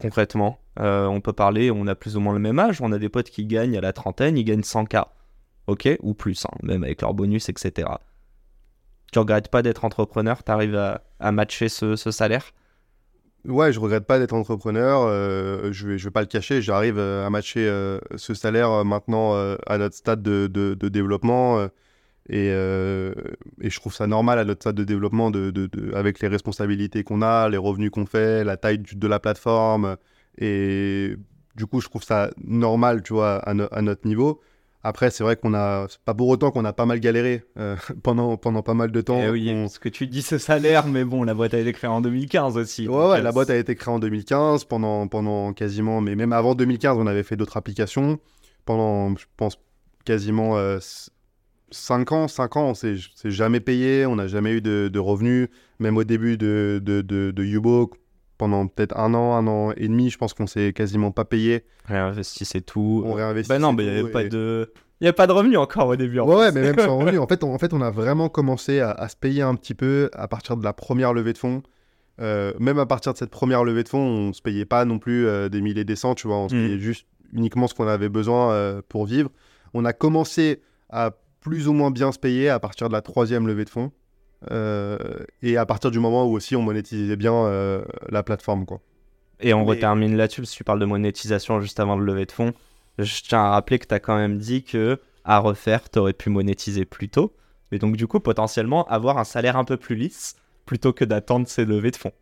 concrètement? 0.00 0.58
Euh, 0.80 1.06
On 1.06 1.20
peut 1.20 1.32
parler, 1.32 1.70
on 1.70 1.86
a 1.86 1.94
plus 1.94 2.16
ou 2.16 2.20
moins 2.20 2.32
le 2.32 2.38
même 2.40 2.58
âge, 2.58 2.80
on 2.80 2.90
a 2.92 2.98
des 2.98 3.08
potes 3.08 3.30
qui 3.30 3.44
gagnent 3.46 3.76
à 3.76 3.80
la 3.80 3.92
trentaine, 3.92 4.36
ils 4.36 4.44
gagnent 4.44 4.60
100K, 4.62 5.04
ok 5.66 5.88
Ou 6.00 6.14
plus, 6.14 6.44
hein, 6.46 6.56
même 6.62 6.84
avec 6.84 7.02
leur 7.02 7.14
bonus, 7.14 7.48
etc. 7.48 7.88
Tu 9.12 9.18
regrettes 9.18 9.48
pas 9.48 9.62
d'être 9.62 9.84
entrepreneur? 9.84 10.42
T'arrives 10.42 10.74
à, 10.76 11.02
à 11.20 11.32
matcher 11.32 11.68
ce, 11.68 11.96
salaire? 11.96 12.52
Ouais, 13.44 13.72
je 13.72 13.80
regrette 13.80 14.06
pas 14.06 14.18
d'être 14.18 14.32
entrepreneur. 14.34 15.02
euh, 15.02 15.72
je 15.72 15.86
vais, 15.86 15.96
vais 15.96 16.10
pas 16.10 16.20
le 16.20 16.26
cacher. 16.26 16.62
J'arrive 16.62 16.98
euh, 16.98 17.26
à 17.26 17.30
matcher 17.30 17.66
euh, 17.68 17.98
ce 18.16 18.34
salaire 18.34 18.84
maintenant 18.84 19.34
à 19.66 19.78
notre 19.78 19.96
stade 19.96 20.22
de, 20.22 20.74
développement. 20.88 21.68
et, 22.28 22.48
je 22.48 23.76
trouve 23.80 23.94
ça 23.94 24.06
normal 24.06 24.38
à 24.38 24.44
notre 24.44 24.62
stade 24.62 24.76
de 24.76 24.84
développement 24.84 25.30
de, 25.30 25.70
avec 25.94 26.20
les 26.20 26.28
responsabilités 26.28 27.04
qu'on 27.04 27.20
a, 27.20 27.48
les 27.48 27.58
revenus 27.58 27.90
qu'on 27.90 28.06
fait, 28.06 28.44
la 28.44 28.56
taille 28.56 28.78
de 28.78 29.06
la 29.06 29.20
plateforme. 29.20 29.96
Et 30.38 31.16
du 31.54 31.66
coup, 31.66 31.82
je 31.82 31.88
trouve 31.88 32.02
ça 32.02 32.30
normal, 32.42 33.02
tu 33.02 33.12
vois, 33.12 33.36
à 33.36 33.82
notre 33.82 34.06
niveau. 34.06 34.40
Après, 34.84 35.10
c'est 35.10 35.22
vrai 35.22 35.36
qu'on 35.36 35.54
a, 35.54 35.86
pas 36.04 36.14
pour 36.14 36.28
autant 36.28 36.50
qu'on 36.50 36.64
a 36.64 36.72
pas 36.72 36.86
mal 36.86 36.98
galéré 36.98 37.44
euh, 37.56 37.76
pendant, 38.02 38.36
pendant 38.36 38.62
pas 38.62 38.74
mal 38.74 38.90
de 38.90 39.00
temps. 39.00 39.20
Eh 39.22 39.30
oui, 39.30 39.52
On- 39.54 39.62
parce 39.62 39.78
que 39.78 39.88
tu 39.88 40.06
dis 40.06 40.22
ce 40.22 40.38
salaire, 40.38 40.86
mais 40.86 41.04
bon, 41.04 41.22
la 41.22 41.34
boîte 41.34 41.54
a 41.54 41.58
été 41.58 41.72
créée 41.72 41.90
en 41.90 42.00
2015 42.00 42.56
aussi. 42.56 42.88
Ouais, 42.88 43.18
euh, 43.18 43.22
la 43.22 43.30
boîte 43.32 43.50
a 43.50 43.56
été 43.56 43.74
créée 43.76 43.94
en 43.94 43.98
2015, 43.98 44.64
pendant, 44.64 45.06
pendant 45.06 45.52
quasiment, 45.52 46.00
mais 46.00 46.16
même 46.16 46.32
avant 46.32 46.54
2015, 46.54 46.98
on 46.98 47.06
avait 47.06 47.22
fait 47.22 47.36
d'autres 47.36 47.56
applications. 47.56 48.18
Pendant, 48.64 49.16
je 49.16 49.26
pense, 49.36 49.58
quasiment 50.04 50.56
5 51.70 52.12
ans, 52.12 52.28
5 52.28 52.56
ans, 52.56 52.68
on 52.70 52.74
s'est 52.74 52.96
s'est 53.14 53.30
jamais 53.30 53.60
payé, 53.60 54.04
on 54.06 54.16
n'a 54.16 54.26
jamais 54.26 54.52
eu 54.52 54.60
de, 54.60 54.88
de 54.92 54.98
revenus. 54.98 55.48
Même 55.78 55.96
au 55.96 56.04
début 56.04 56.36
de, 56.36 56.80
de, 56.82 57.00
de, 57.02 57.32
pendant 58.42 58.66
peut-être 58.66 58.98
un 58.98 59.14
an, 59.14 59.34
un 59.36 59.46
an 59.46 59.70
et 59.76 59.86
demi, 59.86 60.10
je 60.10 60.18
pense 60.18 60.34
qu'on 60.34 60.48
s'est 60.48 60.72
quasiment 60.72 61.12
pas 61.12 61.24
payé. 61.24 61.62
Réinvestissez 61.84 62.60
tout. 62.60 63.04
On 63.06 63.12
réinvestit. 63.12 63.48
Bah 63.48 63.60
non, 63.60 63.72
mais 63.72 63.84
il 63.84 63.92
n'y 63.92 63.98
avait 64.00 64.10
pas 64.10 64.24
de... 64.24 64.72
Il 65.00 65.04
y 65.04 65.08
a 65.08 65.12
pas 65.12 65.28
de 65.28 65.32
revenus 65.32 65.58
encore 65.58 65.86
au 65.86 65.94
début. 65.96 66.18
en 66.18 66.26
Ouais, 66.26 66.50
mais 66.50 66.60
même 66.62 66.78
sans 66.78 66.98
revenu. 67.04 67.18
En 67.18 67.28
fait, 67.28 67.44
on, 67.44 67.54
en 67.54 67.58
fait, 67.58 67.72
on 67.72 67.80
a 67.80 67.90
vraiment 67.92 68.28
commencé 68.28 68.80
à, 68.80 68.90
à 68.90 69.08
se 69.08 69.14
payer 69.16 69.42
un 69.42 69.54
petit 69.54 69.74
peu 69.74 70.10
à 70.12 70.26
partir 70.26 70.56
de 70.56 70.64
la 70.64 70.72
première 70.72 71.12
levée 71.12 71.32
de 71.32 71.38
fonds. 71.38 71.62
Euh, 72.20 72.52
même 72.58 72.78
à 72.80 72.86
partir 72.86 73.12
de 73.12 73.18
cette 73.18 73.30
première 73.30 73.62
levée 73.62 73.84
de 73.84 73.88
fonds, 73.88 73.98
on 74.28 74.32
se 74.32 74.42
payait 74.42 74.64
pas 74.64 74.84
non 74.84 74.98
plus 74.98 75.26
euh, 75.28 75.48
des 75.48 75.60
milliers 75.60 75.84
des 75.84 75.96
cents, 75.96 76.14
tu 76.16 76.26
vois. 76.26 76.36
On 76.38 76.48
se 76.48 76.54
Mm. 76.56 76.66
payait 76.66 76.78
juste 76.78 77.06
uniquement 77.32 77.68
ce 77.68 77.74
qu'on 77.74 77.86
avait 77.86 78.08
besoin 78.08 78.50
euh, 78.52 78.82
pour 78.88 79.06
vivre. 79.06 79.30
On 79.72 79.84
a 79.84 79.92
commencé 79.92 80.60
à 80.90 81.12
plus 81.40 81.68
ou 81.68 81.72
moins 81.72 81.90
bien 81.92 82.10
se 82.10 82.18
payer 82.18 82.48
à 82.48 82.58
partir 82.58 82.88
de 82.88 82.92
la 82.92 83.02
troisième 83.02 83.46
levée 83.46 83.64
de 83.64 83.70
fonds. 83.70 83.92
Euh, 84.50 84.98
et 85.42 85.56
à 85.56 85.66
partir 85.66 85.90
du 85.90 85.98
moment 85.98 86.24
où 86.26 86.32
aussi 86.32 86.56
on 86.56 86.62
monétisait 86.62 87.16
bien 87.16 87.34
euh, 87.34 87.82
la 88.08 88.22
plateforme, 88.22 88.66
quoi. 88.66 88.80
Et 89.40 89.54
on 89.54 89.60
Mais- 89.64 89.70
retermine 89.70 90.16
là-dessus, 90.16 90.40
parce 90.42 90.52
que 90.52 90.56
tu 90.56 90.64
parles 90.64 90.80
de 90.80 90.84
monétisation 90.84 91.60
juste 91.60 91.80
avant 91.80 91.96
de 91.96 92.02
lever 92.02 92.26
de 92.26 92.32
fonds. 92.32 92.52
Je 92.98 93.22
tiens 93.22 93.40
à 93.42 93.50
rappeler 93.50 93.78
que 93.78 93.86
tu 93.86 93.94
as 93.94 94.00
quand 94.00 94.16
même 94.16 94.38
dit 94.38 94.62
que 94.62 95.00
à 95.24 95.38
refaire, 95.38 95.88
tu 95.90 95.98
aurais 95.98 96.12
pu 96.12 96.30
monétiser 96.30 96.84
plus 96.84 97.08
tôt. 97.08 97.32
Mais 97.70 97.78
donc, 97.78 97.96
du 97.96 98.06
coup, 98.06 98.20
potentiellement, 98.20 98.86
avoir 98.88 99.18
un 99.18 99.24
salaire 99.24 99.56
un 99.56 99.64
peu 99.64 99.76
plus 99.76 99.94
lisse 99.96 100.36
plutôt 100.66 100.92
que 100.92 101.04
d'attendre 101.04 101.48
ces 101.48 101.64
levées 101.64 101.90
de 101.90 101.96
fonds. 101.96 102.12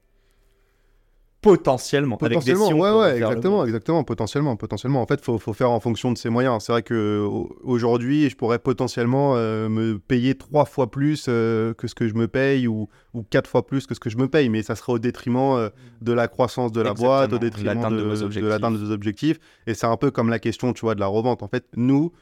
Potentiellement. 1.43 2.17
avec 2.17 2.39
des 2.45 2.53
Potentiellement, 2.53 2.81
ouais, 2.81 3.01
ouais, 3.01 3.17
exactement, 3.17 3.65
exactement, 3.65 4.05
potentiellement, 4.05 4.57
potentiellement. 4.57 5.01
En 5.01 5.07
fait, 5.07 5.23
faut, 5.25 5.39
faut 5.39 5.55
faire 5.55 5.71
en 5.71 5.81
fonction 5.81 6.13
de 6.13 6.19
ses 6.19 6.29
moyens. 6.29 6.63
C'est 6.63 6.73
vrai 6.73 6.83
que 6.83 7.25
au- 7.27 7.57
aujourd'hui, 7.63 8.29
je 8.29 8.37
pourrais 8.37 8.59
potentiellement 8.59 9.37
euh, 9.37 9.69
me 9.71 9.99
payer 9.99 10.35
trois 10.35 10.67
fois 10.67 10.91
plus 10.91 11.27
euh, 11.29 11.73
que 11.73 11.87
ce 11.89 11.95
que 11.95 12.09
je 12.09 12.15
me 12.15 12.29
paye 12.29 12.67
ou, 12.67 12.89
ou 13.15 13.23
quatre 13.23 13.49
fois 13.49 13.67
plus 13.67 13.87
que 13.87 13.95
ce 13.95 14.01
que 14.01 14.11
je 14.11 14.19
me 14.19 14.29
paye, 14.29 14.51
mais 14.51 14.63
ça 14.63 14.77
serait 14.77 14.93
au 14.93 14.99
détriment 14.99 15.55
euh, 15.57 15.71
de 16.03 16.13
la 16.13 16.29
croissance 16.29 16.73
de 16.73 16.83
la 16.83 16.91
Exactement, 16.91 17.09
boîte, 17.17 17.33
au 17.33 17.39
de 17.39 17.39
détriment 17.39 17.65
de 17.75 17.97
de, 17.97 18.47
l'atteinte 18.47 18.75
de 18.75 18.79
nos 18.81 18.91
objectifs. 18.93 19.39
Et 19.67 19.73
c'est 19.73 19.87
un 19.87 19.97
peu 19.97 20.11
comme 20.11 20.29
la 20.29 20.41
question, 20.41 20.75
tu 20.75 20.83
vois, 20.83 20.95
de 20.95 21.01
la 21.01 21.07
revente. 21.07 21.43
En 21.43 21.49
fait, 21.49 21.65
nous, 21.75 22.13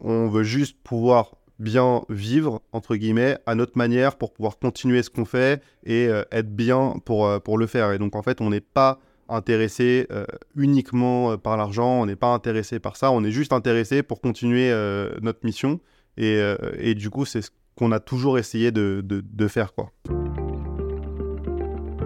on 0.00 0.26
veut 0.28 0.42
juste 0.42 0.76
pouvoir 0.82 1.32
bien 1.58 2.02
vivre, 2.08 2.62
entre 2.72 2.96
guillemets, 2.96 3.38
à 3.46 3.54
notre 3.54 3.76
manière 3.78 4.16
pour 4.16 4.32
pouvoir 4.32 4.58
continuer 4.58 5.02
ce 5.02 5.10
qu'on 5.10 5.24
fait 5.24 5.62
et 5.84 6.08
euh, 6.08 6.22
être 6.32 6.54
bien 6.54 6.96
pour, 7.04 7.26
euh, 7.26 7.38
pour 7.38 7.58
le 7.58 7.66
faire. 7.66 7.92
Et 7.92 7.98
donc, 7.98 8.14
en 8.16 8.22
fait, 8.22 8.40
on 8.40 8.50
n'est 8.50 8.60
pas 8.60 9.00
intéressé 9.28 10.06
euh, 10.12 10.24
uniquement 10.54 11.36
par 11.38 11.56
l'argent, 11.56 12.00
on 12.00 12.06
n'est 12.06 12.16
pas 12.16 12.32
intéressé 12.32 12.78
par 12.78 12.96
ça, 12.96 13.10
on 13.10 13.24
est 13.24 13.32
juste 13.32 13.52
intéressé 13.52 14.02
pour 14.02 14.20
continuer 14.20 14.70
notre 15.20 15.40
mission. 15.44 15.80
Et, 16.16 16.40
et 16.78 16.94
du 16.94 17.10
coup, 17.10 17.24
c'est 17.24 17.42
ce 17.42 17.50
qu'on 17.74 17.92
a 17.92 18.00
toujours 18.00 18.38
essayé 18.38 18.70
de, 18.70 19.02
de, 19.04 19.22
de 19.22 19.48
faire, 19.48 19.74
quoi. 19.74 19.90